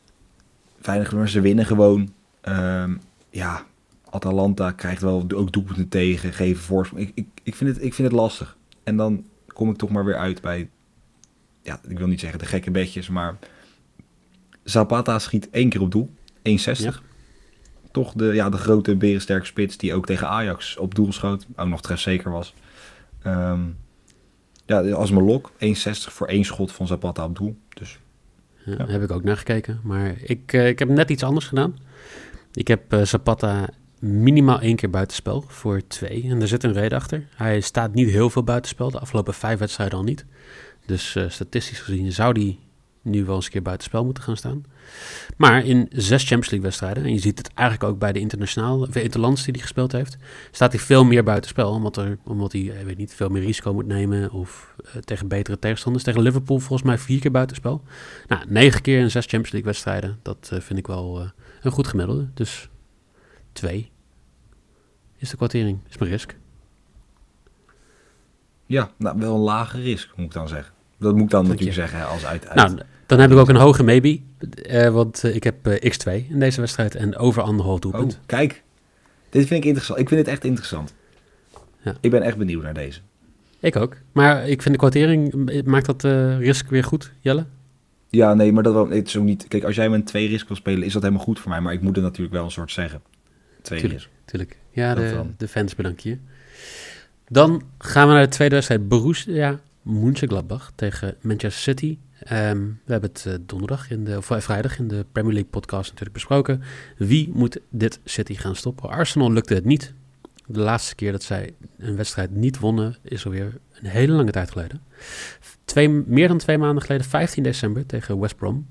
veilig 0.82 1.14
maar 1.14 1.30
ze 1.30 1.42
winnen 1.42 1.66
gewoon. 1.66 2.14
Um, 2.44 3.02
ja, 3.30 3.66
Atalanta 4.10 4.72
krijgt 4.72 5.02
wel 5.02 5.26
ook 5.36 5.52
doelpunten 5.52 5.90
tegen, 5.90 6.34
geven 6.34 6.64
voorsprong. 6.64 7.04
Ik, 7.04 7.12
ik, 7.16 7.26
ik, 7.44 7.56
vind 7.56 7.76
het, 7.76 7.84
ik 7.84 7.94
vind 7.94 8.08
het 8.08 8.18
lastig. 8.18 8.58
En 8.84 8.98
dan 8.98 9.26
kom 9.48 9.70
ik 9.70 9.78
toch 9.78 9.90
maar 9.90 10.06
weer 10.06 10.18
uit 10.18 10.42
bij 10.42 10.70
ja, 11.62 11.80
ik 11.88 11.98
wil 11.98 12.08
niet 12.08 12.20
zeggen 12.20 12.40
de 12.40 12.46
gekke 12.46 12.72
bedjes, 12.72 13.10
maar 13.10 13.38
Zapata 14.64 15.20
schiet 15.20 15.50
één 15.50 15.70
keer 15.70 15.82
op 15.82 15.92
doel, 15.92 16.10
1,60. 16.38 16.42
Ja. 16.44 16.94
Toch 17.92 18.14
de, 18.14 18.26
ja, 18.26 18.50
de 18.50 18.58
grote 18.58 18.96
berensterke 18.96 19.46
spits 19.46 19.78
die 19.78 19.94
ook 19.94 20.06
tegen 20.06 20.28
Ajax 20.28 20.78
op 20.78 20.96
doel 20.96 21.14
schoot, 21.14 21.48
ook 21.56 21.68
nog 21.68 21.82
trefzeker 21.82 22.32
was. 22.32 22.54
Um, 23.26 23.78
ja, 24.66 24.92
als 24.92 25.12
mijn 25.12 25.26
lok, 25.26 25.52
1,60 25.52 25.58
voor 25.90 26.28
één 26.28 26.44
schot 26.44 26.72
van 26.72 26.88
Zapata 26.88 27.24
op 27.24 27.38
doel. 27.38 27.58
Dus, 27.70 28.00
ja, 28.66 28.76
ja. 28.78 28.86
heb 28.86 29.04
ik 29.04 29.12
ook 29.12 29.24
naar 29.24 29.38
gekeken, 29.38 29.80
maar 29.84 30.16
ik, 30.22 30.54
uh, 30.54 30.68
ik 30.68 30.80
heb 30.80 30.90
net 30.90 31.10
iets 31.10 31.24
anders 31.24 31.46
gedaan. 31.46 31.78
Ik 32.54 32.68
heb 32.68 32.94
uh, 32.94 33.02
Zapata 33.02 33.70
minimaal 34.00 34.60
één 34.60 34.76
keer 34.76 34.90
buitenspel 34.90 35.44
voor 35.48 35.82
twee. 35.88 36.24
En 36.30 36.42
er 36.42 36.48
zit 36.48 36.64
een 36.64 36.74
reden 36.74 36.98
achter. 36.98 37.28
Hij 37.36 37.62
staat 37.62 37.94
niet 37.94 38.10
heel 38.10 38.30
veel 38.30 38.44
buitenspel, 38.44 38.92
de 38.92 39.00
afgelopen 39.00 39.34
vijf 39.34 39.60
wedstrijden 39.60 39.98
al 39.98 40.04
niet. 40.04 40.26
Dus 40.86 41.16
uh, 41.16 41.30
statistisch 41.30 41.80
gezien 41.80 42.12
zou 42.12 42.34
die 42.34 42.60
nu 43.10 43.26
wel 43.26 43.36
eens 43.36 43.46
een 43.46 43.52
keer 43.52 43.62
buitenspel 43.62 44.06
moeten 44.06 44.24
gaan 44.24 44.38
staan. 44.38 44.64
Maar 45.38 45.66
in 45.66 45.88
zes 45.92 46.22
Champions 46.22 46.50
League 46.50 46.68
wedstrijden, 46.68 47.04
en 47.04 47.14
je 47.14 47.20
ziet 47.20 47.38
het 47.38 47.54
eigenlijk 47.54 47.90
ook 47.90 48.00
bij 48.00 48.12
de 48.12 48.20
internationale, 48.20 48.88
of 48.88 48.96
interlands 48.96 49.44
die 49.44 49.54
hij 49.54 49.62
gespeeld 49.62 49.92
heeft, 49.92 50.18
staat 50.52 50.72
hij 50.72 50.82
veel 50.82 51.04
meer 51.04 51.24
buitenspel. 51.24 51.72
Omdat, 51.72 51.98
er, 51.98 52.18
omdat 52.24 52.52
hij, 52.52 52.62
ik 52.62 52.86
weet 52.86 52.98
niet, 52.98 53.14
veel 53.14 53.30
meer 53.30 53.42
risico 53.42 53.74
moet 53.74 53.88
nemen 53.88 54.32
of 54.32 54.76
uh, 54.86 55.02
tegen 55.02 55.28
betere 55.28 55.60
tegenstanders. 55.60 56.04
Tegen 56.04 56.22
Liverpool 56.22 56.60
volgens 56.60 56.88
mij 56.88 56.98
vier 56.98 57.20
keer 57.20 57.32
buitenspel. 57.32 57.84
Nou, 58.28 58.44
negen 58.48 58.82
keer 58.82 59.00
in 59.00 59.12
zes 59.12 59.26
Champions 59.26 59.52
League 59.52 59.72
wedstrijden, 59.72 60.20
dat 60.22 60.50
uh, 60.54 60.60
vind 60.60 60.80
ik 60.80 60.88
wel 60.88 61.22
uh, 61.22 61.30
een 61.62 61.72
goed 61.72 61.88
gemiddelde. 61.88 62.30
Dus 62.34 62.70
twee 63.52 63.92
is 65.18 65.30
de 65.30 65.38
kwartering, 65.38 65.80
is 65.90 65.98
mijn 65.98 66.12
risk. 66.12 66.38
Ja, 68.66 68.92
nou, 68.98 69.20
wel 69.20 69.36
een 69.36 69.42
lage 69.42 69.82
risk, 69.82 70.10
moet 70.16 70.26
ik 70.26 70.34
dan 70.34 70.48
zeggen. 70.48 70.74
Dat 70.98 71.14
moet 71.14 71.24
ik 71.24 71.30
dan 71.30 71.48
natuurlijk 71.48 71.74
zeggen 71.74 72.08
als 72.08 72.26
uit, 72.26 72.48
uit, 72.48 72.56
nou, 72.56 72.80
Dan 73.10 73.20
heb 73.20 73.32
ik 73.32 73.38
ook 73.38 73.50
een 73.50 73.56
hoge 73.56 73.84
maybe, 73.84 74.20
eh, 74.64 74.90
want 74.90 75.24
eh, 75.24 75.36
ik 75.36 75.44
heb 75.44 75.68
eh, 75.68 75.92
x2 75.92 76.30
in 76.30 76.40
deze 76.40 76.60
wedstrijd 76.60 76.96
en 76.96 77.18
over 77.18 77.42
anderhalf 77.42 77.80
doelpunt. 77.80 78.14
Oh, 78.14 78.26
kijk. 78.26 78.64
Dit 79.30 79.48
vind 79.48 79.60
ik 79.60 79.66
interessant. 79.66 80.00
Ik 80.00 80.08
vind 80.08 80.20
het 80.20 80.30
echt 80.30 80.44
interessant. 80.44 80.94
Ja. 81.82 81.96
Ik 82.02 82.12
ben 82.12 82.22
echt 82.22 82.38
benieuwd 82.38 82.64
naar 82.64 82.74
deze. 82.74 83.00
Ik 83.60 83.76
ook. 83.76 83.98
Maar 84.12 84.48
ik 84.48 84.62
vind 84.62 84.74
de 84.74 84.80
kwartering, 84.80 85.50
maakt 85.66 85.86
dat 85.86 86.04
risk 86.40 86.70
weer 86.70 86.84
goed, 86.84 87.12
Jelle? 87.20 87.46
Ja, 88.10 88.34
nee, 88.34 88.52
maar 88.52 88.64
dat 88.64 88.74
wel, 88.74 88.90
het 88.90 89.08
is 89.08 89.18
ook 89.18 89.24
niet... 89.24 89.48
Kijk, 89.48 89.64
als 89.64 89.76
jij 89.76 89.90
met 89.90 90.06
twee 90.06 90.28
risk 90.28 90.48
wil 90.48 90.58
spelen, 90.58 90.84
is 90.84 90.94
dat 90.94 91.02
helemaal 91.02 91.24
goed 91.24 91.40
voor 91.40 91.52
mij. 91.52 91.62
Maar 91.62 91.74
ik 91.74 91.82
moet 91.82 91.96
er 91.96 92.02
natuurlijk 92.02 92.34
wel 92.34 92.44
een 92.44 92.52
soort 92.52 92.72
zeggen. 92.72 93.02
Twee 93.62 93.80
Tuurlijk. 93.80 94.02
risk. 94.02 94.14
Tuurlijk. 94.26 94.58
Ja, 94.72 94.96
Dat 94.96 95.04
de, 95.10 95.14
dan. 95.14 95.34
de 95.38 95.48
fans 95.48 95.76
bedank 95.76 96.00
je. 96.00 96.18
Dan 97.28 97.64
gaan 97.78 98.08
we 98.08 98.14
naar 98.14 98.24
de 98.24 98.30
tweede 98.30 98.56
wedstrijd. 98.56 98.88
Borussia 98.88 99.60
Mönchengladbach 99.82 100.72
tegen 100.76 101.16
Manchester 101.22 101.62
City. 101.62 101.98
Ehm, 102.24 102.58
we 102.86 102.92
hebben 102.92 103.10
het 103.10 103.26
eh, 103.26 103.34
donderdag, 103.42 103.90
in 103.90 104.04
de, 104.04 104.18
of 104.18 104.32
eh, 104.32 104.40
vrijdag 104.40 104.80
in 104.80 104.88
de 104.88 105.06
Premier 105.12 105.34
League 105.34 105.52
podcast 105.52 105.86
natuurlijk 105.86 106.14
besproken. 106.14 106.62
Wie 106.98 107.30
moet 107.34 107.60
dit 107.70 108.00
City 108.04 108.36
gaan 108.36 108.56
stoppen? 108.56 108.90
Arsenal 108.90 109.32
lukte 109.32 109.54
het 109.54 109.66
niet. 109.66 109.94
De 110.46 110.60
laatste 110.60 110.96
keer 110.96 111.12
dat 111.12 111.24
zij 111.24 111.54
een 111.78 111.96
wedstrijd 111.96 112.32
niet 112.32 112.60
wonnen 112.60 112.96
is 113.02 113.26
alweer 113.26 113.58
een 113.82 113.90
hele 113.90 114.14
lange 114.14 114.32
tijd 114.32 114.52
geleden. 114.52 114.82
Twee, 115.66 115.90
meer 115.90 116.28
dan 116.28 116.38
twee 116.38 116.58
maanden 116.58 116.84
geleden, 116.84 117.06
15 117.06 117.44
december 117.44 117.86
tegen 117.86 118.20
West 118.20 118.36
Brom. 118.36 118.68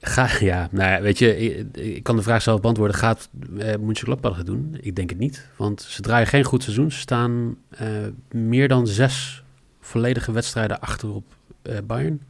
Ga, 0.00 0.28
ja, 0.40 0.68
nou 0.70 0.90
ja, 0.90 1.00
weet 1.00 1.18
je, 1.18 1.36
ik, 1.72 2.02
kan 2.02 2.16
de 2.16 2.22
vraag 2.22 2.42
zelf 2.42 2.60
beantwoorden. 2.60 2.96
Gaat 2.96 3.28
uh, 3.52 3.74
Mönchengladbach 3.80 4.36
het 4.36 4.46
doen? 4.46 4.78
Ik 4.80 4.96
denk 4.96 5.10
het 5.10 5.18
niet, 5.18 5.48
want 5.56 5.82
ze 5.82 6.02
draaien 6.02 6.26
geen 6.26 6.44
goed 6.44 6.62
seizoen. 6.62 6.92
Ze 6.92 6.98
staan 6.98 7.56
eh, 7.68 7.88
meer 8.30 8.68
dan 8.68 8.86
zes 8.86 9.43
volledige 9.84 10.32
wedstrijden 10.32 10.80
achter 10.80 11.14
op 11.14 11.24
eh, 11.62 11.78
Bayern. 11.86 12.20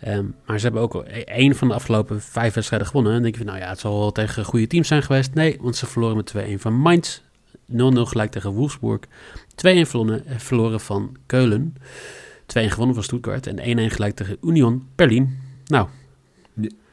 Ehm, 0.00 0.24
maar 0.46 0.58
ze 0.58 0.64
hebben 0.64 0.82
ook 0.82 0.94
e- 0.94 1.20
één 1.20 1.54
van 1.54 1.68
de 1.68 1.74
afgelopen 1.74 2.22
vijf 2.22 2.54
wedstrijden 2.54 2.88
gewonnen. 2.88 3.12
En 3.12 3.22
dan 3.22 3.30
denk 3.30 3.38
je 3.38 3.44
van, 3.44 3.52
nou 3.54 3.64
ja, 3.66 3.70
het 3.72 3.80
zal 3.80 3.98
wel 3.98 4.12
tegen 4.12 4.44
goede 4.44 4.66
teams 4.66 4.88
zijn 4.88 5.02
geweest. 5.02 5.34
Nee, 5.34 5.58
want 5.60 5.76
ze 5.76 5.86
verloren 5.86 6.16
met 6.16 6.26
2-1 6.26 6.58
van 6.60 6.74
Mainz. 6.74 7.20
0-0 7.66 8.06
gelijk 8.06 8.30
tegen 8.30 8.50
Wolfsburg. 8.50 9.00
2-1 9.54 9.86
verloren, 9.86 10.26
eh, 10.26 10.38
verloren 10.38 10.80
van 10.80 11.16
Keulen. 11.26 11.74
2-1 12.46 12.70
gewonnen 12.70 12.94
van 12.94 13.04
Stuttgart. 13.04 13.46
En 13.46 13.58
1-1 13.68 13.90
gelijk 13.90 14.16
tegen 14.16 14.36
Union 14.42 14.86
Berlin. 14.94 15.38
Nou, 15.66 15.88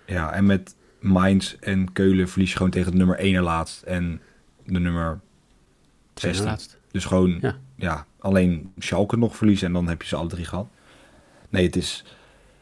Ja, 0.05 0.31
en 0.33 0.45
met 0.45 0.75
Mainz 0.99 1.53
en 1.59 1.93
Keulen 1.93 2.29
verlies 2.29 2.49
je 2.49 2.55
gewoon 2.55 2.71
tegen 2.71 2.91
de 2.91 2.97
nummer 2.97 3.19
1 3.19 3.43
laatst. 3.43 3.81
En 3.81 4.21
de 4.65 4.79
nummer 4.79 5.19
tweede 6.13 6.37
16. 6.37 6.45
laatst. 6.45 6.77
Dus 6.91 7.05
gewoon, 7.05 7.37
Ja. 7.41 7.55
ja. 7.75 8.05
alleen 8.19 8.71
Schalke 8.77 9.17
nog 9.17 9.35
verliezen 9.35 9.67
en 9.67 9.73
dan 9.73 9.87
heb 9.87 10.01
je 10.01 10.07
ze 10.07 10.15
alle 10.15 10.29
drie 10.29 10.45
gehad. 10.45 10.67
Nee, 11.49 11.65
het 11.65 11.75
is, 11.75 12.05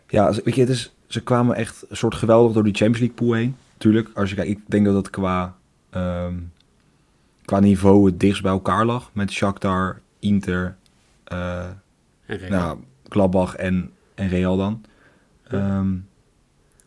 ja, 0.07 0.31
weet 0.43 0.55
je, 0.55 0.61
het 0.61 0.69
is, 0.69 0.93
ze 1.07 1.21
kwamen 1.23 1.55
echt 1.55 1.85
een 1.89 1.97
soort 1.97 2.15
geweldig 2.15 2.53
door 2.53 2.63
die 2.63 2.73
Champions 2.73 2.99
League 2.99 3.15
pool 3.17 3.33
heen. 3.33 3.55
Tuurlijk, 3.77 4.09
als 4.13 4.29
je 4.29 4.35
kijkt, 4.35 4.51
ik 4.51 4.59
denk 4.65 4.85
dat 4.85 4.93
dat 4.93 5.09
qua, 5.09 5.55
ehm, 5.89 6.35
qua 7.45 7.59
niveau 7.59 8.05
het 8.05 8.19
dichtst 8.19 8.41
bij 8.41 8.51
elkaar 8.51 8.85
lag. 8.85 9.09
Met 9.13 9.31
Shakhtar, 9.31 10.01
Inter, 10.19 10.75
eh, 11.23 11.65
En 12.25 12.49
nou, 12.49 12.79
Gladbach 13.09 13.55
en, 13.55 13.91
en 14.15 14.29
Real 14.29 14.57
dan. 14.57 14.81
Ehm, 15.47 15.89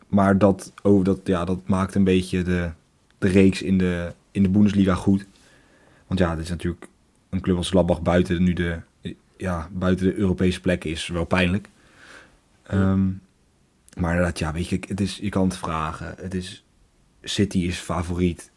maar 0.07 0.37
dat, 0.37 0.73
oh, 0.81 1.03
dat, 1.03 1.19
ja, 1.23 1.45
dat 1.45 1.67
maakt 1.67 1.95
een 1.95 2.03
beetje 2.03 2.43
de, 2.43 2.71
de 3.17 3.27
reeks 3.27 3.61
in 3.61 3.77
de, 3.77 4.13
in 4.31 4.43
de 4.43 4.49
Bundesliga 4.49 4.93
goed. 4.93 5.25
Want 6.07 6.19
ja, 6.19 6.35
dit 6.35 6.43
is 6.43 6.49
natuurlijk 6.49 6.87
een 7.29 7.41
club 7.41 7.57
als 7.57 7.69
Gladbach 7.69 8.01
buiten 8.01 8.43
nu 8.43 8.53
de, 8.53 8.79
ja, 9.37 9.69
buiten 9.71 10.05
de 10.05 10.15
Europese 10.15 10.61
plekken 10.61 10.89
is 10.89 11.07
wel 11.07 11.25
pijnlijk. 11.25 11.69
Ehm, 12.63 13.05
maar 13.97 14.11
inderdaad, 14.11 14.39
ja, 14.39 14.53
weet 14.53 14.67
je, 14.67 14.79
het 14.87 15.01
is, 15.01 15.17
je 15.17 15.29
kan 15.29 15.47
het 15.47 15.57
vragen. 15.57 16.15
Het 16.17 16.33
is, 16.33 16.65
City 17.21 17.57
is 17.57 17.77
favoriet. 17.77 18.51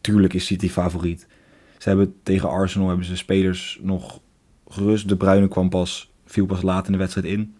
Tuurlijk 0.00 0.34
is 0.34 0.46
City 0.46 0.68
favoriet. 0.68 1.26
Ze 1.78 1.88
hebben 1.88 2.14
tegen 2.22 2.48
Arsenal 2.48 2.88
hebben 2.88 3.06
ze 3.06 3.16
spelers 3.16 3.78
nog 3.82 4.20
gerust. 4.68 5.08
De 5.08 5.16
Bruyne 5.16 5.48
kwam 5.48 5.68
pas, 5.68 6.12
viel 6.26 6.46
pas 6.46 6.62
laat 6.62 6.86
in 6.86 6.92
de 6.92 6.98
wedstrijd 6.98 7.26
in. 7.26 7.54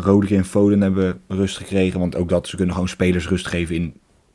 Rodri 0.00 0.36
en 0.36 0.44
Foden 0.44 0.80
hebben 0.80 1.20
rust 1.28 1.56
gekregen. 1.56 2.00
Want 2.00 2.16
ook 2.16 2.28
dat, 2.28 2.48
ze 2.48 2.56
kunnen 2.56 2.74
gewoon 2.74 2.88
spelers 2.88 3.28
rust 3.28 3.46
geven 3.46 3.74
in... 3.74 3.94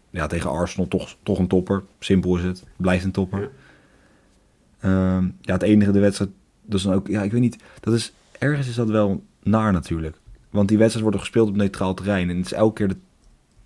Ja, 0.10 0.28
tegen 0.28 0.50
Arsenal 0.50 0.88
toch, 0.88 1.16
toch 1.24 1.40
een 1.40 1.48
topper. 1.48 1.84
Simpel 2.00 2.38
is 2.38 2.44
het. 2.44 2.64
Blijft 2.76 3.04
een 3.04 3.12
topper. 3.12 3.42
Ja. 3.42 3.50
Ehm, 4.80 5.24
ja, 5.42 5.54
het 5.54 5.62
enige 5.62 5.92
de 5.92 6.00
wedstrijd... 6.00 6.32
Dat 6.66 6.80
is 6.80 6.86
dan 6.86 6.94
ook... 6.94 7.08
Ja, 7.08 7.22
ik 7.24 7.32
weet 7.32 7.42
niet. 7.42 7.58
Dat 7.80 7.94
is, 7.94 8.14
ergens 8.40 8.68
is 8.68 8.76
dat 8.76 8.90
wel 8.90 9.24
naar 9.44 9.72
natuurlijk. 9.72 10.18
Want 10.50 10.68
die 10.68 10.78
wedstrijd 10.78 11.06
wordt 11.06 11.20
gespeeld 11.22 11.50
op 11.50 11.56
neutraal 11.56 11.94
terrein. 11.94 12.30
En 12.30 12.38
het 12.38 12.46
is 12.46 12.54
elke 12.54 12.74
keer 12.74 12.88
de 12.88 12.98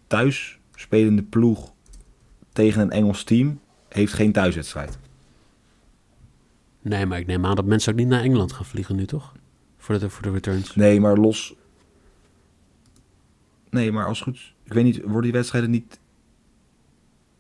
thuis 0.08 0.60
spelende 0.76 1.24
ploeg 1.24 1.72
tegen 2.54 2.82
een 2.82 2.92
Engels 2.92 3.24
team... 3.24 3.60
heeft 3.90 4.14
geen 4.14 4.32
thuiswedstrijd. 4.32 4.98
Nee, 6.82 7.06
maar 7.06 7.20
ik 7.20 7.28
neem 7.28 7.46
aan 7.46 7.56
dat 7.56 7.66
mensen 7.66 7.92
ook 7.92 7.98
niet 8.00 8.08
naar 8.08 8.22
Engeland 8.22 8.52
gaan 8.54 8.66
vliegen 8.66 8.96
nu, 8.96 9.06
toch? 9.06 9.34
Voor 9.78 10.00
de, 10.00 10.10
voor 10.10 10.22
de 10.24 10.32
returns. 10.32 10.76
Nee, 10.76 11.00
maar 11.00 11.18
los. 11.18 11.56
Nee, 13.70 13.92
maar 13.92 14.06
als 14.08 14.20
het 14.20 14.28
goed. 14.28 14.36
is- 14.38 14.54
Ik 14.64 14.74
weet 14.74 14.84
niet, 14.84 15.02
worden 15.02 15.22
die 15.22 15.32
wedstrijden 15.32 15.70
niet 15.70 16.00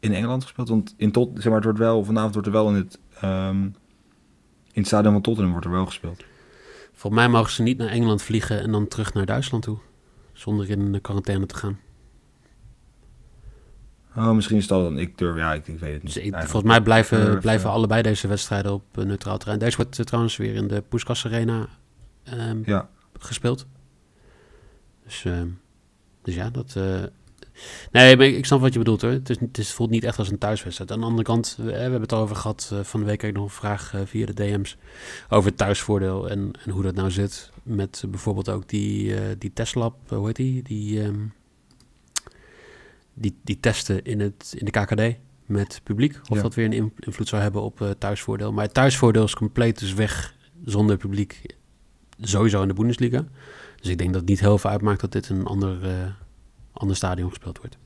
in 0.04 0.14
Engeland 0.14 0.44
gespeeld? 0.44 0.70
Want 0.70 0.94
in 0.98 1.12
tot, 1.12 1.30
zeg 1.34 1.46
maar, 1.46 1.56
het 1.56 1.64
wordt 1.64 1.80
wel, 1.80 2.04
vanavond 2.04 2.34
wordt 2.34 2.48
er 2.48 2.54
wel 2.54 2.70
in 2.70 2.76
het, 2.76 3.00
ehm, 3.20 3.62
in 3.64 4.82
het 4.82 4.88
stadion 4.88 5.14
van 5.14 5.22
Tottenham 5.22 5.52
wordt 5.52 5.66
er 5.68 5.72
wel 5.74 5.86
gespeeld. 5.86 6.24
Volgens 6.94 7.22
mij 7.24 7.32
mogen 7.32 7.52
ze 7.52 7.62
niet 7.62 7.78
naar 7.78 7.88
Engeland 7.88 8.22
vliegen 8.22 8.60
en 8.62 8.72
dan 8.72 8.88
terug 8.88 9.14
naar 9.14 9.26
Duitsland 9.26 9.64
toe. 9.64 9.78
Zonder 10.34 10.70
in 10.70 10.92
de 10.92 11.00
quarantaine 11.00 11.46
te 11.46 11.56
gaan. 11.56 11.80
Oh, 14.16 14.32
misschien 14.32 14.58
is 14.58 14.68
dat 14.68 14.84
dan. 14.84 14.98
Ik 14.98 15.18
durf, 15.18 15.38
ja, 15.38 15.54
ik, 15.54 15.68
ik 15.68 15.80
weet 15.80 15.94
het 15.94 16.04
niet. 16.04 16.14
Dus 16.14 16.24
ik- 16.24 16.34
volgens 16.34 16.64
mij 16.64 16.82
blijven, 16.82 17.40
blijven 17.40 17.70
allebei 17.70 18.02
deze 18.02 18.28
wedstrijden 18.28 18.74
op 18.74 18.98
eh, 18.98 19.04
neutraal 19.06 19.38
terrein. 19.38 19.60
Deze 19.60 19.78
wordt 19.78 20.00
eh, 20.00 20.06
trouwens 20.06 20.38
weer 20.38 20.56
in 20.56 20.68
de 20.68 20.82
Puskas 20.90 21.26
Arena 21.26 21.68
ehm, 22.24 22.62
Ja, 22.66 22.90
gespeeld. 23.20 23.66
Dus, 25.04 25.26
ehm, 25.26 25.48
dus 26.22 26.36
ja, 26.36 26.50
dat... 26.50 26.74
eh, 26.76 27.04
Nee, 27.92 28.18
maar 28.18 28.26
ik 28.26 28.46
snap 28.46 28.62
wat 28.62 28.74
je 28.74 28.80
bedoelt 28.80 29.02
hoor. 29.02 29.12
Het, 29.12 29.30
is, 29.30 29.40
het 29.40 29.58
is, 29.58 29.74
voelt 29.74 29.90
niet 29.90 30.04
echt 30.04 30.18
als 30.20 30.30
een 30.32 30.38
thuiswedstrijd. 30.38 30.92
Aan 30.92 31.00
de 31.00 31.06
andere 31.06 31.24
kant, 31.24 31.56
we, 31.58 31.64
we 31.64 31.72
hebben 31.72 32.02
het 32.02 32.12
erover 32.12 32.36
gehad. 32.36 32.70
eh, 32.74 32.80
van 32.84 33.00
de 33.00 33.06
week 33.06 33.22
heb 33.22 33.30
ik 33.30 33.36
nog 33.36 33.46
een 33.46 33.52
vraag 33.52 33.94
eh, 33.94 34.02
via 34.06 34.26
de 34.26 34.34
DM's 34.34 34.78
over 35.30 35.50
het 35.50 35.58
thuisvoordeel 35.58 36.30
en, 36.30 36.52
en 36.66 36.72
hoe 36.72 36.84
dat 36.84 36.96
nou 36.96 37.12
zit. 37.12 37.52
Met 37.64 38.04
bijvoorbeeld 38.10 38.50
ook 38.50 38.70
die, 38.70 39.16
eh, 39.16 39.22
die 39.38 39.52
hoe 40.08 40.26
heet 40.28 40.36
die? 40.36 40.62
Die, 40.64 41.02
ehm, 41.04 41.20
die, 43.14 43.38
die 43.44 43.60
testen 43.60 44.04
in, 44.04 44.20
het, 44.20 44.54
in 44.58 44.66
de 44.66 44.72
KKD 44.72 45.18
met 45.46 45.82
publiek. 45.84 46.20
Of 46.30 46.38
Ja. 46.38 46.44
dat 46.44 46.56
weer 46.56 46.66
een 46.66 46.74
in- 46.74 46.94
invloed 47.00 47.28
zou 47.28 47.42
hebben 47.42 47.62
op 47.62 47.96
thuisvoordeel. 47.98 48.52
Maar 48.54 48.64
het 48.66 48.74
thuisvoordeel 48.74 49.24
is 49.24 49.36
compleet 49.36 49.80
dus 49.80 49.94
weg 49.94 50.36
zonder 50.66 50.98
publiek. 50.98 51.42
Sowieso 52.22 52.62
in 52.62 52.68
de 52.68 52.74
Bundesliga. 52.74 53.26
Dus 53.82 53.90
ik 53.92 53.98
denk 53.98 54.10
dat 54.12 54.22
het 54.22 54.30
niet 54.30 54.40
heel 54.40 54.58
veel 54.58 54.70
uitmaakt 54.70 55.02
dat 55.02 55.12
dit 55.12 55.30
een 55.30 55.46
ander, 55.46 55.80
ander 56.74 56.96
stadion 56.96 57.30
gespeeld 57.30 57.58
wordt. 57.58 57.78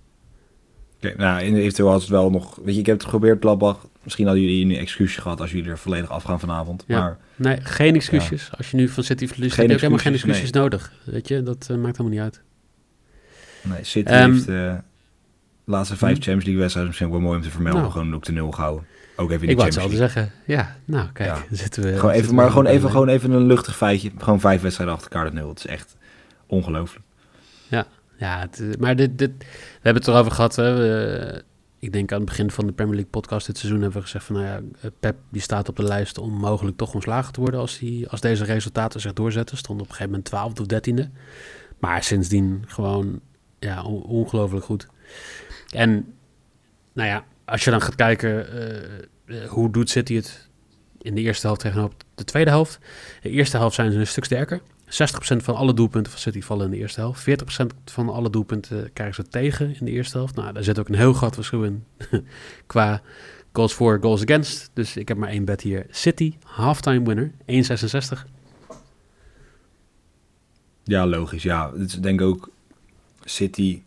Oké, 0.96 1.13
nou, 1.17 1.41
in- 1.41 1.56
eventueel 1.56 1.89
had 1.89 2.01
het 2.01 2.10
wel 2.10 2.29
nog... 2.29 2.60
Weet 2.63 2.74
je, 2.74 2.79
ik 2.79 2.86
heb 2.86 2.96
het 2.96 3.03
geprobeerd, 3.03 3.39
Gladbach. 3.41 3.88
Misschien 4.03 4.25
hadden 4.25 4.44
jullie 4.44 4.65
een 4.75 4.82
excuusje 4.82 5.22
gehad 5.22 5.41
als 5.41 5.51
jullie 5.51 5.70
er 5.70 5.77
volledig 5.77 6.10
afgaan 6.10 6.39
vanavond. 6.39 6.84
Ja. 6.88 7.00
Maar 7.00 7.17
Nee, 7.36 7.62
geen 7.62 7.96
excuses. 7.96 8.50
Als 8.58 8.72
je 8.72 8.77
nu 8.77 8.88
van 8.88 9.03
City 9.03 9.27
verliest, 9.27 9.56
heb 9.56 9.67
je 9.67 9.74
ook 9.74 9.79
helemaal 9.79 10.00
geen 10.01 10.13
excuses, 10.13 10.51
nodig. 10.51 10.91
Weet 11.03 11.27
je, 11.27 11.44
dat 11.44 11.67
eh, 11.70 11.77
maakt 11.77 11.98
helemaal 11.98 12.12
niet 12.24 12.34
uit. 12.34 12.41
nee, 13.62 13.84
City 13.84 14.10
Ehm, 14.12 14.32
heeft 14.32 14.48
eh, 14.48 14.56
de 14.56 14.82
laatste 15.65 15.98
vijf 15.98 16.12
hm. 16.17 16.22
Champions 16.22 16.44
League 16.44 16.60
wedstrijden 16.62 16.91
misschien 16.91 17.12
wel 17.12 17.20
mooi 17.22 17.38
om 17.38 17.44
te 17.44 17.50
vermelden. 17.50 17.82
Nou. 17.82 17.91
Gewoon 17.94 18.15
ook 18.15 18.25
de 18.25 18.32
nul 18.32 18.51
gehouden. 18.51 18.86
Ook 19.15 19.32
even 19.32 19.41
in 19.41 19.46
de 19.48 19.51
Ik 19.51 19.58
wou 19.58 19.72
Champions 19.72 20.00
League. 20.00 20.10
zeggen. 20.24 20.32
Ja, 20.46 20.75
nou 20.86 21.08
kijk, 21.13 21.29
Ja. 21.29 21.44
zitten 21.56 21.84
we... 21.84 21.98
Gewoon 21.98 22.12
even, 22.15 22.36
maar 22.36 22.50
gewoon 22.50 22.65
even, 22.65 22.82
de- 22.86 22.89
gewoon 22.91 23.08
even 23.08 23.32
een 23.32 23.46
luchtig 23.46 23.77
feitje. 23.77 24.12
Gewoon 24.17 24.39
vijf 24.39 24.62
wedstrijden 24.62 24.96
achter 24.96 25.12
elkaar 25.12 25.29
de 25.29 25.36
nul. 25.36 25.50
Het 25.50 25.58
is 25.60 25.65
echt 25.65 25.96
ongelooflijk. 26.46 27.06
Ja, 27.67 27.86
het, 28.17 28.59
eh, 28.59 28.67
maar 28.79 28.95
dit, 28.95 29.17
dit, 29.17 29.31
we 29.38 29.45
hebben 29.81 30.03
het 30.03 30.07
erover 30.12 30.31
gehad. 30.31 30.55
Hè. 30.55 30.75
We- 30.75 31.43
ik 31.79 31.93
denk 31.93 32.12
aan 32.12 32.17
het 32.17 32.27
begin 32.29 32.51
van 32.51 32.65
de 32.65 32.71
Premier 32.71 32.93
League 32.93 33.12
podcast 33.12 33.45
dit 33.47 33.57
seizoen 33.57 33.81
hebben 33.81 33.97
we 34.00 34.05
gezegd 34.05 34.25
van... 34.25 34.36
Nou 34.36 34.47
ja, 34.47 34.62
eh, 34.81 34.89
Pep 35.00 35.15
die 35.29 35.41
staat 35.41 35.69
op 35.69 35.75
de 35.75 35.83
lijst 35.83 36.17
om 36.17 36.31
mogelijk 36.33 36.77
toch 36.77 36.93
ontslagen 36.93 37.33
te 37.33 37.39
worden... 37.39 37.59
als, 37.59 37.77
die, 37.79 38.07
als 38.09 38.21
deze 38.21 38.43
resultaten 38.43 39.01
zich 39.01 39.13
doorzetten. 39.13 39.57
Stond 39.57 39.79
op 39.81 39.86
een 39.86 39.91
gegeven 39.91 40.12
moment 40.12 40.29
12 40.29 40.59
of 40.59 40.65
dertiende. 40.65 41.09
Maar 41.79 42.03
sindsdien 42.03 42.63
gewoon 42.67 43.19
ja, 43.59 43.83
on- 43.83 44.03
ongelooflijk 44.03 44.65
goed. 44.65 44.88
En 45.69 46.13
nou 46.93 47.07
ja, 47.09 47.25
als 47.45 47.63
je 47.63 47.71
dan 47.71 47.81
gaat 47.81 47.95
kijken... 47.95 48.51
eh, 48.51 49.43
eh, 49.43 49.50
hoe 49.50 49.71
doet 49.71 49.89
City 49.89 50.15
het 50.15 50.50
in 51.01 51.15
de 51.15 51.21
eerste 51.21 51.45
helft 51.47 51.62
tegenover 51.62 51.95
de 52.15 52.24
tweede 52.24 52.50
helft? 52.50 52.79
De 53.21 53.29
eerste 53.29 53.57
helft 53.57 53.75
zijn 53.75 53.91
ze 53.91 53.97
een 54.00 54.07
stuk 54.07 54.25
sterker. 54.25 54.62
60% 54.88 54.89
van 55.38 55.56
alle 55.56 55.74
doelpunten 55.74 56.12
van 56.12 56.22
City 56.22 56.41
vallen 56.41 56.65
in 56.65 56.72
de 56.72 56.77
eerste 56.77 57.00
helft. 57.00 57.29
40% 57.29 57.65
van 57.86 58.10
alle 58.10 58.29
doelpunten 58.29 58.94
krijgen 58.94 59.15
ze 59.15 59.29
tegen 59.29 59.75
in 59.79 59.86
de 59.86 59.91
eerste 59.91 60.17
helft. 60.17 60.36
Nou, 60.36 60.53
daar 60.53 60.63
zit 60.63 60.79
ook 60.79 60.88
een 60.88 60.96
heel 60.96 61.13
groot 61.13 61.36
verschil 61.36 61.63
in 61.63 61.84
qua 62.65 63.01
goals 63.53 63.74
for, 63.74 63.98
goals 64.01 64.22
against. 64.22 64.70
Dus 64.74 64.98
ik 64.98 65.08
heb 65.08 65.17
maar 65.17 65.29
één 65.29 65.46
bet 65.46 65.62
hier. 65.62 65.86
City, 65.89 66.34
halftime 66.44 67.06
winner, 67.06 67.32
1,66. 67.32 68.25
Ja, 70.84 71.06
logisch. 71.06 71.44
Ja, 71.44 71.72
het 71.72 71.89
is 71.89 72.00
denk 72.00 72.20
ik 72.20 72.27
ook 72.27 72.50
City 73.24 73.82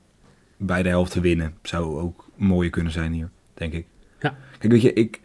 bij 0.57 0.83
de 0.83 0.88
helft 0.88 1.12
te 1.12 1.21
winnen. 1.21 1.54
Zou 1.62 2.00
ook 2.00 2.28
mooier 2.35 2.71
kunnen 2.71 2.92
zijn 2.92 3.12
hier, 3.12 3.30
denk 3.54 3.73
ik. 3.73 3.87
Ja. 4.21 4.37
Kijk, 4.59 4.73
weet 4.73 4.83
je, 4.83 4.92
ik 4.92 5.21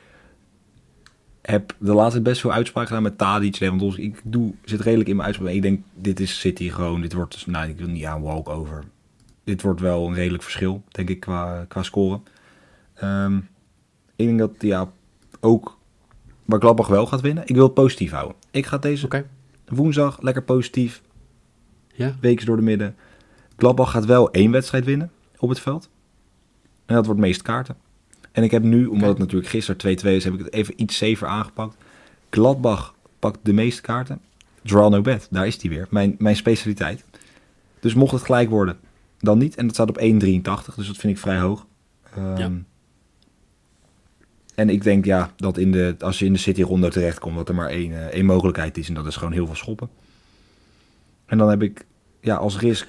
heb 1.45 1.75
de 1.77 1.93
laatste 1.93 2.21
best 2.21 2.41
veel 2.41 2.51
uitspraken 2.51 2.87
gedaan 2.87 3.03
met 3.03 3.17
Tadic, 3.17 3.59
Lewandowski. 3.59 4.03
Ik 4.03 4.21
doe, 4.23 4.53
zit 4.63 4.81
redelijk 4.81 5.09
in 5.09 5.15
mijn 5.15 5.27
uitspraak. 5.27 5.53
Ik 5.53 5.61
denk, 5.61 5.81
dit 5.93 6.19
is 6.19 6.39
City 6.39 6.69
gewoon. 6.69 7.01
Dit 7.01 7.13
wordt, 7.13 7.33
dus, 7.33 7.45
nou, 7.45 7.69
ik 7.69 7.77
wil 7.77 7.87
niet 7.87 8.05
aan 8.05 8.21
walkover. 8.21 8.83
Dit 9.43 9.61
wordt 9.61 9.79
wel 9.79 10.07
een 10.07 10.13
redelijk 10.13 10.43
verschil, 10.43 10.83
denk 10.89 11.09
ik, 11.09 11.19
qua, 11.19 11.65
qua 11.67 11.83
scoren. 11.83 12.23
Ehm, 12.93 13.37
ik 14.15 14.25
denk 14.25 14.39
dat, 14.39 14.51
ja, 14.59 14.91
ook 15.39 15.77
waar 16.45 16.59
Gladbach 16.59 16.87
wel 16.87 17.05
gaat 17.05 17.21
winnen. 17.21 17.43
Ik 17.47 17.55
wil 17.55 17.63
het 17.63 17.73
positief 17.73 18.11
houden. 18.11 18.35
Ik 18.51 18.65
ga 18.65 18.77
deze 18.77 19.05
Oké. 19.05 19.25
woensdag 19.67 20.21
lekker 20.21 20.43
positief 20.43 21.01
Ja. 21.93 22.15
weekjes 22.21 22.45
door 22.45 22.55
de 22.55 22.61
midden. 22.61 22.95
Gladbach 23.57 23.91
gaat 23.91 24.05
wel 24.05 24.31
één 24.31 24.51
wedstrijd 24.51 24.85
winnen 24.85 25.11
op 25.37 25.49
het 25.49 25.59
veld. 25.59 25.89
En 26.85 26.95
dat 26.95 27.05
wordt 27.05 27.21
meest 27.21 27.41
kaarten. 27.41 27.75
En 28.35 28.43
ik 28.43 28.51
heb 28.51 28.63
nu, 28.63 28.85
omdat 28.85 29.09
het 29.09 29.17
natuurlijk 29.17 29.49
gisteren 29.49 29.97
2-2 29.99 30.07
is, 30.07 30.23
heb 30.23 30.33
ik 30.33 30.39
het 30.39 30.53
even 30.53 30.81
iets 30.81 30.97
safer 30.97 31.27
aangepakt. 31.27 31.75
Gladbach 32.29 32.95
pakt 33.19 33.39
de 33.41 33.53
meeste 33.53 33.81
kaarten. 33.81 34.21
Draw 34.61 34.89
no 34.89 35.01
bet, 35.01 35.27
daar 35.31 35.47
is 35.47 35.57
die 35.57 35.69
weer. 35.69 35.87
Mijn, 35.89 36.15
mijn 36.17 36.35
specialiteit. 36.35 37.05
Dus 37.79 37.93
mocht 37.93 38.11
het 38.11 38.21
gelijk 38.23 38.49
worden, 38.49 38.77
dan 39.19 39.37
niet. 39.37 39.55
En 39.55 39.65
dat 39.65 39.75
staat 39.75 39.89
op 39.89 39.99
1,83, 39.99 40.75
dus 40.75 40.87
dat 40.87 40.97
vind 40.97 41.03
ik 41.13 41.17
vrij 41.17 41.39
hoog. 41.39 41.65
Ehm, 42.15 42.37
Ja. 42.37 42.51
En 44.55 44.69
ik 44.69 44.83
denk 44.83 45.05
ja, 45.05 45.31
dat 45.35 45.57
in 45.57 45.71
de, 45.71 45.95
als 45.99 46.19
je 46.19 46.25
in 46.25 46.33
de 46.33 46.39
City 46.39 46.61
Rondo 46.61 46.89
terechtkomt, 46.89 47.35
dat 47.35 47.49
er 47.49 47.55
maar 47.55 47.69
één, 47.69 47.91
eh, 47.91 48.05
één 48.05 48.25
mogelijkheid 48.25 48.77
is. 48.77 48.87
En 48.87 48.93
dat 48.93 49.05
is 49.05 49.15
gewoon 49.15 49.33
heel 49.33 49.45
veel 49.45 49.55
schoppen. 49.55 49.89
En 51.25 51.37
dan 51.37 51.49
heb 51.49 51.61
ik 51.61 51.85
ja, 52.21 52.35
als 52.35 52.59
risk. 52.59 52.87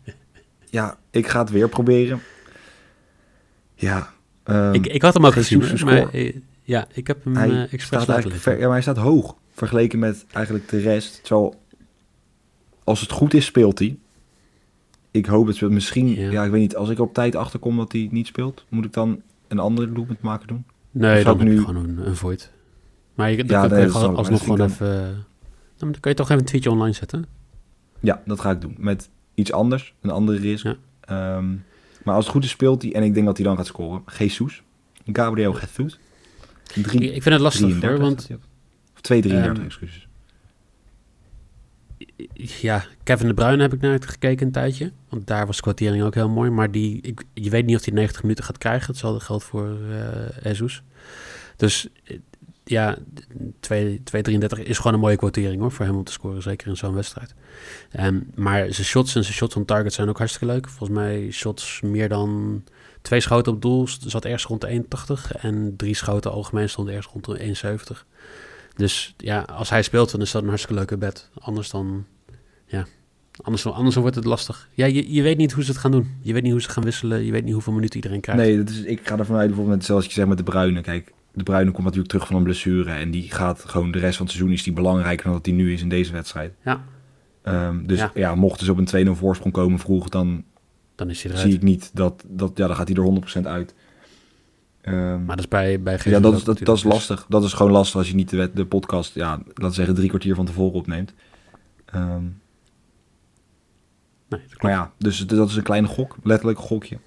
ja, 0.78 0.98
ik 1.10 1.26
ga 1.26 1.40
het 1.40 1.50
weer 1.50 1.68
proberen. 1.68 2.20
Ja. 3.74 4.14
Ehm, 4.46 4.74
ik, 4.74 4.86
ik 4.86 5.02
had 5.02 5.14
hem 5.14 5.26
ook 5.26 5.32
gezien, 5.32 5.62
maar 5.84 6.08
eh, 6.12 6.36
ja, 6.62 6.86
ik 6.92 7.06
heb 7.06 7.24
hem 7.24 7.36
hij, 7.36 7.48
eh 7.50 7.60
expres 7.62 7.84
staat 7.86 7.92
laten 7.92 8.12
eigenlijk 8.14 8.34
liggen. 8.34 8.40
ver, 8.52 8.54
ja, 8.60 8.64
maar 8.64 8.72
hij 8.72 8.82
staat 8.82 8.96
hoog 8.96 9.34
vergeleken 9.52 9.98
met 9.98 10.26
eigenlijk 10.32 10.68
de 10.68 10.78
rest. 10.78 11.24
Terwijl, 11.24 11.54
als 12.84 13.00
het 13.00 13.10
goed 13.10 13.34
is, 13.34 13.44
speelt 13.44 13.78
hij. 13.78 13.96
Ik 15.10 15.26
hoop 15.26 15.46
het 15.46 15.56
speelt. 15.56 15.72
Misschien, 15.72 16.08
Ja. 16.14 16.30
ja. 16.30 16.44
ik 16.44 16.50
weet 16.50 16.60
niet. 16.60 16.76
Als 16.76 16.88
ik 16.88 16.98
op 17.00 17.14
tijd 17.14 17.34
achterkom 17.36 17.76
dat 17.76 17.92
hij 17.92 18.08
niet 18.10 18.26
speelt, 18.26 18.64
moet 18.68 18.84
ik 18.84 18.92
dan 18.92 19.20
een 19.48 19.58
andere 19.58 19.92
doelpunt 19.92 20.20
maken 20.20 20.46
doen? 20.48 20.64
Nee, 20.90 21.24
dan 21.24 21.38
heb 21.38 21.48
nu- 21.48 21.58
gewoon 21.60 21.76
een, 21.88 22.06
een 22.06 22.16
void. 22.16 22.50
Maar 23.14 23.30
je, 23.30 23.44
dan 23.44 23.46
Ja, 23.60 23.60
kun 23.66 23.70
nee, 23.76 23.80
je 23.86 23.86
dat 23.86 23.96
gewoon 23.96 24.16
alsnog 24.16 24.42
gewoon 24.42 24.60
even... 24.60 25.02
eh, 25.04 25.08
dan 25.76 25.94
kun 26.00 26.10
je 26.10 26.16
toch 26.16 26.26
even 26.26 26.38
een 26.40 26.44
tweetje 26.48 26.70
online 26.70 26.92
zetten. 26.94 27.24
Ja, 28.00 28.22
dat 28.26 28.40
ga 28.40 28.50
ik 28.50 28.60
doen. 28.60 28.74
Met 28.78 29.08
iets 29.34 29.52
anders, 29.52 29.94
een 30.00 30.10
andere 30.10 30.38
risk. 30.38 30.64
Ja. 30.64 30.76
Ehm, 31.00 31.44
maar 32.06 32.14
als 32.14 32.24
het 32.24 32.34
goed 32.34 32.44
is, 32.44 32.50
speelt 32.50 32.82
hij. 32.82 32.92
En 32.92 33.02
ik 33.02 33.14
denk 33.14 33.26
dat 33.26 33.36
hij 33.36 33.46
dan 33.46 33.56
gaat 33.56 33.66
scoren. 33.66 34.02
Jesus. 34.18 34.62
Gabriel 35.12 35.58
Jesus. 35.58 35.98
3, 36.64 37.00
ik 37.12 37.22
vind 37.22 37.34
het 37.34 37.40
lastig 37.40 37.80
hoor, 37.80 37.98
want 37.98 38.28
Of 38.94 39.00
2,33, 39.00 39.30
Ehm, 39.32 39.64
excuses. 39.64 40.06
ja, 42.60 42.84
Kevin 43.02 43.28
De 43.28 43.34
Bruyne 43.34 43.62
heb 43.62 43.72
ik 43.72 43.80
naar 43.80 43.98
gekeken 44.02 44.46
een 44.46 44.52
tijdje. 44.52 44.92
Want 45.08 45.26
daar 45.26 45.46
was 45.46 45.56
de 45.56 45.62
kwartering 45.62 46.02
ook 46.02 46.14
heel 46.14 46.28
mooi. 46.28 46.50
Maar 46.50 46.70
die, 46.70 47.00
ik, 47.02 47.22
je 47.34 47.50
weet 47.50 47.66
niet 47.66 47.76
of 47.76 47.84
hij 47.84 47.94
90 47.94 48.22
minuten 48.22 48.44
gaat 48.44 48.58
krijgen. 48.58 48.86
Hetzelfde 48.86 49.24
geldt 49.24 49.44
voor 49.44 49.76
eh 49.90 50.44
Jesus. 50.44 50.82
Dus 51.56 51.88
eh, 52.04 52.18
ja, 52.68 52.96
2 53.60 54.00
2,33 54.58 54.62
is 54.62 54.76
gewoon 54.78 54.94
een 54.94 55.00
mooie 55.00 55.16
quotering 55.16 55.60
hoor, 55.60 55.72
voor 55.72 55.84
hem 55.84 55.96
om 55.96 56.04
te 56.04 56.12
scoren. 56.12 56.42
Zeker 56.42 56.68
in 56.68 56.76
zo'n 56.76 56.94
wedstrijd. 56.94 57.34
Ehm, 57.90 58.20
maar 58.34 58.58
zijn 58.72 58.86
shots 58.86 59.14
en 59.14 59.22
zijn 59.22 59.34
shots 59.34 59.56
on 59.56 59.64
target 59.64 59.92
zijn 59.92 60.08
ook 60.08 60.18
hartstikke 60.18 60.52
leuk. 60.54 60.68
Volgens 60.68 60.98
mij 60.98 61.28
shots 61.30 61.80
meer 61.80 62.08
dan 62.08 62.62
twee 63.02 63.20
schoten 63.20 63.52
op 63.52 63.62
doel 63.62 63.88
zat 63.88 64.24
ergens 64.24 64.44
rond 64.44 64.60
de 64.60 64.68
1,80. 64.68 65.32
En 65.36 65.74
drie 65.76 65.94
schoten 65.94 66.30
algemeen 66.30 66.68
stonden 66.68 66.94
ergens 66.94 67.12
rond 67.12 67.24
de 67.24 67.38
1,70. 67.38 68.06
Dus 68.76 69.14
ja, 69.16 69.40
als 69.40 69.70
hij 69.70 69.82
speelt, 69.82 70.10
dan 70.10 70.20
is 70.20 70.30
dat 70.30 70.42
een 70.42 70.48
hartstikke 70.48 70.78
leuke 70.78 70.96
bed. 70.96 71.30
Anders 71.38 71.70
dan, 71.70 72.04
ja, 72.66 72.86
anders, 73.42 73.62
dan- 73.62 73.72
anders 73.74 73.96
wordt 73.96 74.16
het 74.16 74.24
lastig. 74.24 74.68
Ja, 74.74 74.86
je, 74.86 75.12
je 75.12 75.22
weet 75.22 75.36
niet 75.36 75.52
hoe 75.52 75.64
ze 75.64 75.70
het 75.70 75.80
gaan 75.80 75.90
doen. 75.90 76.16
Je 76.20 76.32
weet 76.32 76.42
niet 76.42 76.52
hoe 76.52 76.60
ze 76.62 76.68
gaan 76.68 76.84
wisselen. 76.84 77.24
Je 77.24 77.32
weet 77.32 77.44
niet 77.44 77.52
hoeveel 77.52 77.72
minuten 77.72 77.96
iedereen 77.96 78.20
krijgt. 78.20 78.42
Nee, 78.42 78.56
dat 78.56 78.68
is, 78.68 78.80
ik 78.82 79.00
ga 79.08 79.18
ervan 79.18 79.36
uit, 79.36 79.46
bijvoorbeeld, 79.46 79.76
met, 79.76 79.86
zoals 79.86 80.04
je 80.04 80.10
zegt 80.12 80.28
met 80.28 80.36
de 80.38 80.42
Bruine. 80.44 80.80
Kijk, 80.80 81.12
de 81.36 81.42
Bruine 81.42 81.70
komt 81.70 81.82
natuurlijk 81.84 82.10
terug 82.12 82.26
van 82.26 82.36
een 82.36 82.42
blessure. 82.42 82.90
En 82.92 83.10
die 83.10 83.30
gaat 83.30 83.64
gewoon 83.64 83.90
de 83.90 83.98
rest 83.98 84.16
van 84.16 84.26
het 84.26 84.34
seizoen 84.34 84.54
is 84.54 84.62
die 84.62 84.72
belangrijker 84.72 85.24
dan 85.24 85.32
dat 85.34 85.46
hij 85.46 85.54
nu 85.54 85.72
is 85.72 85.82
in 85.82 85.88
deze 85.88 86.12
wedstrijd. 86.12 86.54
Ja. 86.64 86.84
Ehm, 87.42 87.86
dus 87.86 87.98
Ja. 87.98 88.10
ja. 88.14 88.34
mocht 88.34 88.58
dus 88.58 88.68
op 88.68 88.78
een 88.78 89.06
2-0 89.08 89.10
voorsprong 89.18 89.54
komen 89.54 89.78
vroeg, 89.78 90.08
dan 90.08 90.44
Dan 90.94 91.10
is 91.10 91.22
hij 91.22 91.30
eruit. 91.32 91.46
zie 91.46 91.56
ik 91.56 91.62
niet 91.62 91.90
dat, 91.94 92.24
dat, 92.28 92.50
ja, 92.54 92.66
dan 92.66 92.76
gaat 92.76 92.88
hij 92.88 92.96
er 92.96 93.02
100% 93.02 93.46
uit. 93.46 93.74
Ehm, 94.80 95.24
Maar 95.24 95.36
dat 95.36 95.38
is 95.38 95.48
bij, 95.48 95.82
bij 95.82 96.00
ja, 96.04 96.20
dat, 96.20 96.34
is- 96.36 96.44
dat, 96.44 96.58
dat 96.58 96.76
is 96.76 96.82
Dus- 96.82 96.92
lastig. 96.92 97.26
Dat 97.28 97.44
is 97.44 97.52
gewoon 97.52 97.72
lastig 97.72 97.96
als 97.96 98.08
je 98.08 98.14
niet 98.14 98.30
de, 98.30 98.50
de 98.54 98.66
podcast, 98.66 99.14
ja, 99.14 99.30
laten 99.30 99.54
we 99.68 99.70
zeggen, 99.72 99.94
drie 99.94 100.08
kwartier 100.08 100.34
van 100.34 100.46
tevoren 100.46 100.72
opneemt. 100.74 101.14
Ehm, 101.84 102.24
Nee, 104.28 104.40
maar 104.60 104.70
ja, 104.70 104.92
dus 104.98 105.26
dat 105.26 105.48
is 105.48 105.56
een 105.56 105.62
kleine 105.62 105.86
gok, 105.86 106.16
letterlijk 106.22 106.58
een 106.58 106.64
gokje. 106.64 106.98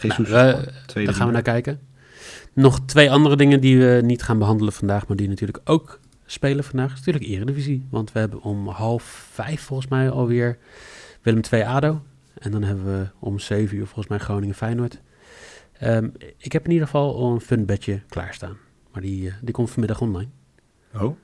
Jesus, 0.00 0.28
Nou, 0.28 0.64
twee, 0.86 1.04
Daar 1.04 1.14
gaan 1.14 1.26
we 1.26 1.32
naar 1.32 1.42
kijken. 1.42 1.80
Nog 2.52 2.80
twee 2.80 3.10
andere 3.10 3.36
dingen 3.36 3.60
die 3.60 3.78
we 3.78 4.00
niet 4.04 4.22
gaan 4.22 4.38
behandelen 4.38 4.72
vandaag, 4.72 5.08
maar 5.08 5.16
die 5.16 5.28
natuurlijk 5.28 5.60
ook 5.64 6.00
spelen 6.26 6.64
vandaag. 6.64 6.92
is 6.92 6.98
natuurlijk 6.98 7.24
Eredivisie. 7.24 7.86
Want 7.90 8.12
we 8.12 8.18
hebben 8.18 8.42
om 8.42 8.68
half 8.68 9.02
vijf 9.32 9.60
volgens 9.60 9.88
mij 9.88 10.10
alweer 10.10 10.58
Willem 11.22 11.42
2 11.42 11.66
ADO. 11.66 12.02
En 12.38 12.50
dan 12.50 12.62
hebben 12.62 12.84
we 12.84 13.08
om 13.18 13.38
zeven 13.38 13.76
uur 13.76 13.86
volgens 13.86 14.06
mij 14.06 14.18
Groningen 14.18 14.54
Feyenoord. 14.54 15.00
Ehm, 15.72 16.08
ik 16.36 16.52
heb 16.52 16.64
in 16.64 16.70
ieder 16.70 16.86
geval 16.86 17.16
al 17.16 17.32
een 17.32 17.40
fun 17.40 17.64
bedje 17.64 18.00
klaarstaan. 18.08 18.56
Maar 18.92 19.02
die, 19.02 19.28
eh, 19.28 19.34
die 19.40 19.54
komt 19.54 19.70
vanmiddag 19.70 20.00
online. 20.00 20.28
Oh? 20.94 21.16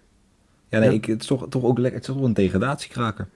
Ja, 0.68 0.78
nee, 0.78 0.88
Ja. 0.88 0.94
Ik, 0.94 1.04
het 1.04 1.20
is 1.20 1.26
toch, 1.26 1.48
toch 1.48 1.62
ook 1.62 1.78
lekker. 1.78 1.98
Het 1.98 2.00
is 2.00 2.06
toch 2.06 2.16
wel 2.16 2.26
een 2.26 2.34
degradatiekraker. 2.34 3.28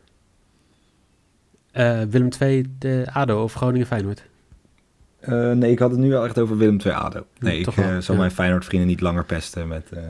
Eh, 1.71 2.03
Willem 2.03 2.31
2 2.31 2.75
de 2.79 3.07
ADO 3.13 3.43
of 3.43 3.55
Groningen 3.55 3.87
Feyenoord. 3.87 4.25
Eh, 5.23 5.51
nee, 5.53 5.71
ik 5.71 5.79
had 5.79 5.91
het 5.91 6.01
nu 6.01 6.11
wel 6.11 6.25
echt 6.25 6.39
over 6.39 6.57
Willem 6.57 6.79
II 6.85 6.95
ADO. 6.95 7.27
Nee, 7.39 7.59
ik 7.59 7.71
wel, 7.71 7.85
eh, 7.85 7.99
zal 7.99 8.15
ja. 8.15 8.21
mijn 8.21 8.33
Feyenoord 8.33 8.65
vrienden 8.65 8.89
niet 8.89 9.01
langer 9.01 9.25
pesten 9.25 9.69
met, 9.69 9.91
eh, 9.93 10.03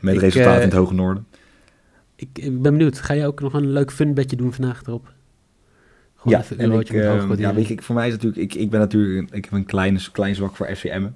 met 0.00 0.14
Ik, 0.14 0.20
resultaten 0.20 0.62
in 0.62 0.68
het 0.68 0.76
hoge 0.76 0.94
noorden. 0.94 1.26
Ik, 2.16 2.28
ik 2.32 2.62
ben 2.62 2.72
benieuwd. 2.72 3.00
Ga 3.00 3.14
je 3.14 3.26
ook 3.26 3.40
nog 3.40 3.52
een 3.52 3.72
leuk 3.72 3.92
fun 3.92 4.14
bedje 4.14 4.36
doen 4.36 4.52
vandaag 4.52 4.82
erop? 4.86 5.12
Gewoon 6.16 6.38
Ja, 6.38 6.44
even 6.44 6.62
een 6.62 6.72
en 6.72 6.80
ik, 6.80 6.90
eh, 6.90 7.38
ja, 7.38 7.54
weet 7.54 7.68
je, 7.68 7.82
voor 7.82 7.94
mij 7.94 8.06
is 8.06 8.12
natuurlijk, 8.12 8.42
ik, 8.42 8.54
ik 8.54 8.70
ben 8.70 8.80
natuurlijk, 8.80 9.30
ik 9.30 9.44
heb 9.44 9.52
een 9.52 9.66
klein, 9.66 9.98
klein 10.12 10.34
zwak 10.34 10.56
voor 10.56 10.76
FCM. 10.76 11.06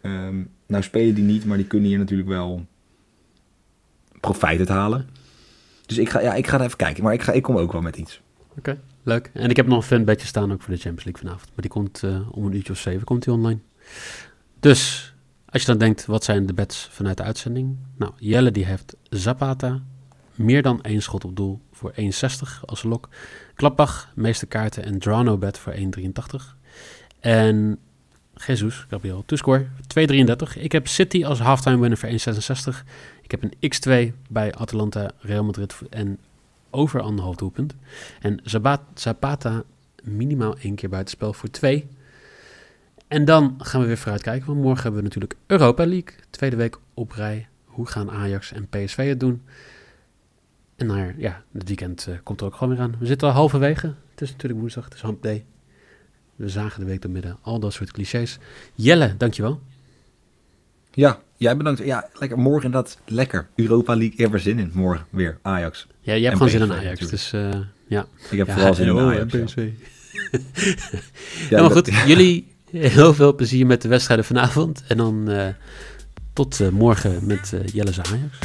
Ehm 0.00 0.36
nou 0.66 0.82
spelen 0.82 1.14
die 1.14 1.24
niet, 1.24 1.44
maar 1.44 1.56
die 1.56 1.66
kunnen 1.66 1.88
hier 1.88 1.98
natuurlijk 1.98 2.28
wel 2.28 2.66
profijt 4.20 4.58
uit 4.58 4.68
halen. 4.68 5.08
Dus 5.86 5.98
ik 5.98 6.08
ga, 6.08 6.20
ja, 6.20 6.34
ik 6.34 6.46
ga 6.46 6.58
er 6.58 6.64
even 6.64 6.76
kijken, 6.76 7.02
maar 7.02 7.12
ik, 7.12 7.22
ga, 7.22 7.32
ik 7.32 7.42
kom 7.42 7.56
ook 7.56 7.72
wel 7.72 7.80
met 7.80 7.96
iets. 7.96 8.20
Oké, 8.58 8.78
leuk. 9.06 9.30
En 9.32 9.50
ik 9.50 9.56
heb 9.56 9.66
nog 9.66 9.76
een 9.76 9.82
fun 9.82 10.04
bedje 10.04 10.26
staan 10.26 10.52
ook 10.52 10.62
voor 10.62 10.74
de 10.74 10.80
Champions 10.80 11.04
League 11.04 11.22
vanavond. 11.22 11.48
Maar 11.48 11.60
die 11.60 11.70
komt 11.70 12.02
eh, 12.02 12.36
om 12.36 12.46
een 12.46 12.54
uurtje 12.54 12.72
of 12.72 12.78
zeven 12.78 13.04
komt 13.04 13.24
die 13.24 13.32
online. 13.32 13.58
Dus, 14.60 15.12
als 15.48 15.62
je 15.62 15.68
dan 15.68 15.78
denkt, 15.78 16.06
wat 16.06 16.24
zijn 16.24 16.46
de 16.46 16.54
bets 16.54 16.88
vanuit 16.90 17.16
de 17.16 17.22
uitzending? 17.22 17.76
Nou, 17.96 18.12
Jelle 18.18 18.50
die 18.50 18.64
heeft 18.64 18.96
Zapata, 19.10 19.82
meer 20.34 20.62
dan 20.62 20.82
één 20.82 21.02
schot 21.02 21.24
op 21.24 21.36
doel 21.36 21.60
voor 21.72 21.94
1,60 22.00 22.06
als 22.64 22.82
lok. 22.82 23.08
Klappbach, 23.54 24.12
meeste 24.14 24.46
kaarten 24.46 24.84
en 24.84 24.98
Drano 24.98 25.38
bet 25.38 25.58
voor 25.58 25.74
1,83. 25.74 25.80
En 27.20 27.78
Jesus, 28.46 28.86
Gabriel, 28.88 29.22
toescore 29.26 29.66
2,33. 29.66 30.58
Ik 30.58 30.72
heb 30.72 30.86
City 30.88 31.24
als 31.24 31.38
halftime 31.38 31.78
winner 31.78 31.98
voor 31.98 32.08
1,66. 32.08 32.84
Ik 33.22 33.30
heb 33.30 33.42
een 33.42 33.54
X2 33.54 34.14
bij 34.28 34.54
Atalanta, 34.54 35.10
Real 35.18 35.44
Madrid 35.44 35.74
en 35.90 36.18
over 36.76 37.00
anderhalf 37.00 37.36
doelpunt. 37.36 37.74
En 38.20 38.40
Zapata 38.94 39.62
minimaal 40.02 40.56
één 40.58 40.74
keer 40.74 40.88
buitenspel 40.88 41.32
voor 41.32 41.50
twee. 41.50 41.88
En 43.08 43.24
dan 43.24 43.54
gaan 43.58 43.80
we 43.80 43.86
weer 43.86 43.98
vooruit 43.98 44.22
kijken. 44.22 44.46
Want 44.46 44.60
morgen 44.60 44.82
hebben 44.82 45.00
we 45.00 45.06
natuurlijk 45.06 45.36
Europa 45.46 45.86
League. 45.86 46.14
Tweede 46.30 46.56
week 46.56 46.78
op 46.94 47.10
rij. 47.10 47.48
Hoe 47.64 47.86
gaan 47.86 48.10
Ajax 48.10 48.52
en 48.52 48.68
PSV 48.68 49.08
het 49.08 49.20
doen? 49.20 49.42
En 50.76 50.86
naar, 50.86 51.14
ja, 51.18 51.42
het 51.52 51.68
weekend 51.68 52.06
eh, 52.06 52.14
komt 52.22 52.40
er 52.40 52.46
ook 52.46 52.54
gewoon 52.54 52.74
weer 52.74 52.82
aan. 52.82 52.96
We 52.98 53.06
zitten 53.06 53.28
al 53.28 53.34
halverwege. 53.34 53.94
Het 54.10 54.20
is 54.20 54.30
natuurlijk 54.30 54.60
woensdag, 54.60 54.84
het 54.84 54.94
is 54.94 55.02
hump 55.02 55.22
day. 55.22 55.44
We 56.36 56.48
zagen 56.48 56.80
de 56.80 56.86
week 56.86 57.02
door 57.02 57.10
midden. 57.10 57.38
Al 57.40 57.58
dat 57.58 57.72
soort 57.72 57.92
clichés. 57.92 58.38
Jelle, 58.74 59.16
dankjewel. 59.16 59.60
Ja, 60.96 61.18
jij 61.36 61.56
bedankt. 61.56 61.84
Ja, 61.84 62.08
lekker. 62.18 62.38
Morgen 62.38 62.64
inderdaad 62.64 62.98
lekker. 63.06 63.46
Europa 63.54 63.92
League, 63.92 64.12
ik 64.12 64.18
heb 64.18 64.32
er 64.32 64.40
zin 64.40 64.58
in. 64.58 64.70
Morgen 64.74 65.06
weer 65.10 65.38
Ajax. 65.42 65.86
Ja, 66.00 66.12
jij 66.12 66.22
hebt 66.22 66.32
gewoon 66.36 66.48
zin 66.48 66.60
in 66.62 66.72
Ajax. 66.72 66.84
natuurlijk. 67.00 67.10
Dus 67.10 67.32
eh, 67.32 67.50
ja. 67.88 68.06
Ik 68.30 68.38
heb 68.38 68.46
ja, 68.46 68.52
vooral 68.54 68.74
zin 68.74 68.86
in 68.86 68.92
oh, 69.02 69.08
Ajax. 69.10 69.32
ja. 69.32 69.44
PSV. 69.44 69.56
Ja, 70.32 71.56
Helemaal 71.56 71.74
dat- 71.74 71.90
goed. 71.90 72.06
Jullie 72.06 72.52
heel 72.70 73.14
veel 73.14 73.34
plezier 73.34 73.66
met 73.66 73.82
de 73.82 73.88
wedstrijden 73.88 74.24
vanavond. 74.26 74.82
En 74.88 74.96
dan 74.96 75.28
eh, 75.30 75.48
tot 76.32 76.60
eh, 76.60 76.68
morgen 76.68 77.26
met 77.26 77.54
Jelle 77.72 77.90
Ajax. 77.90 78.38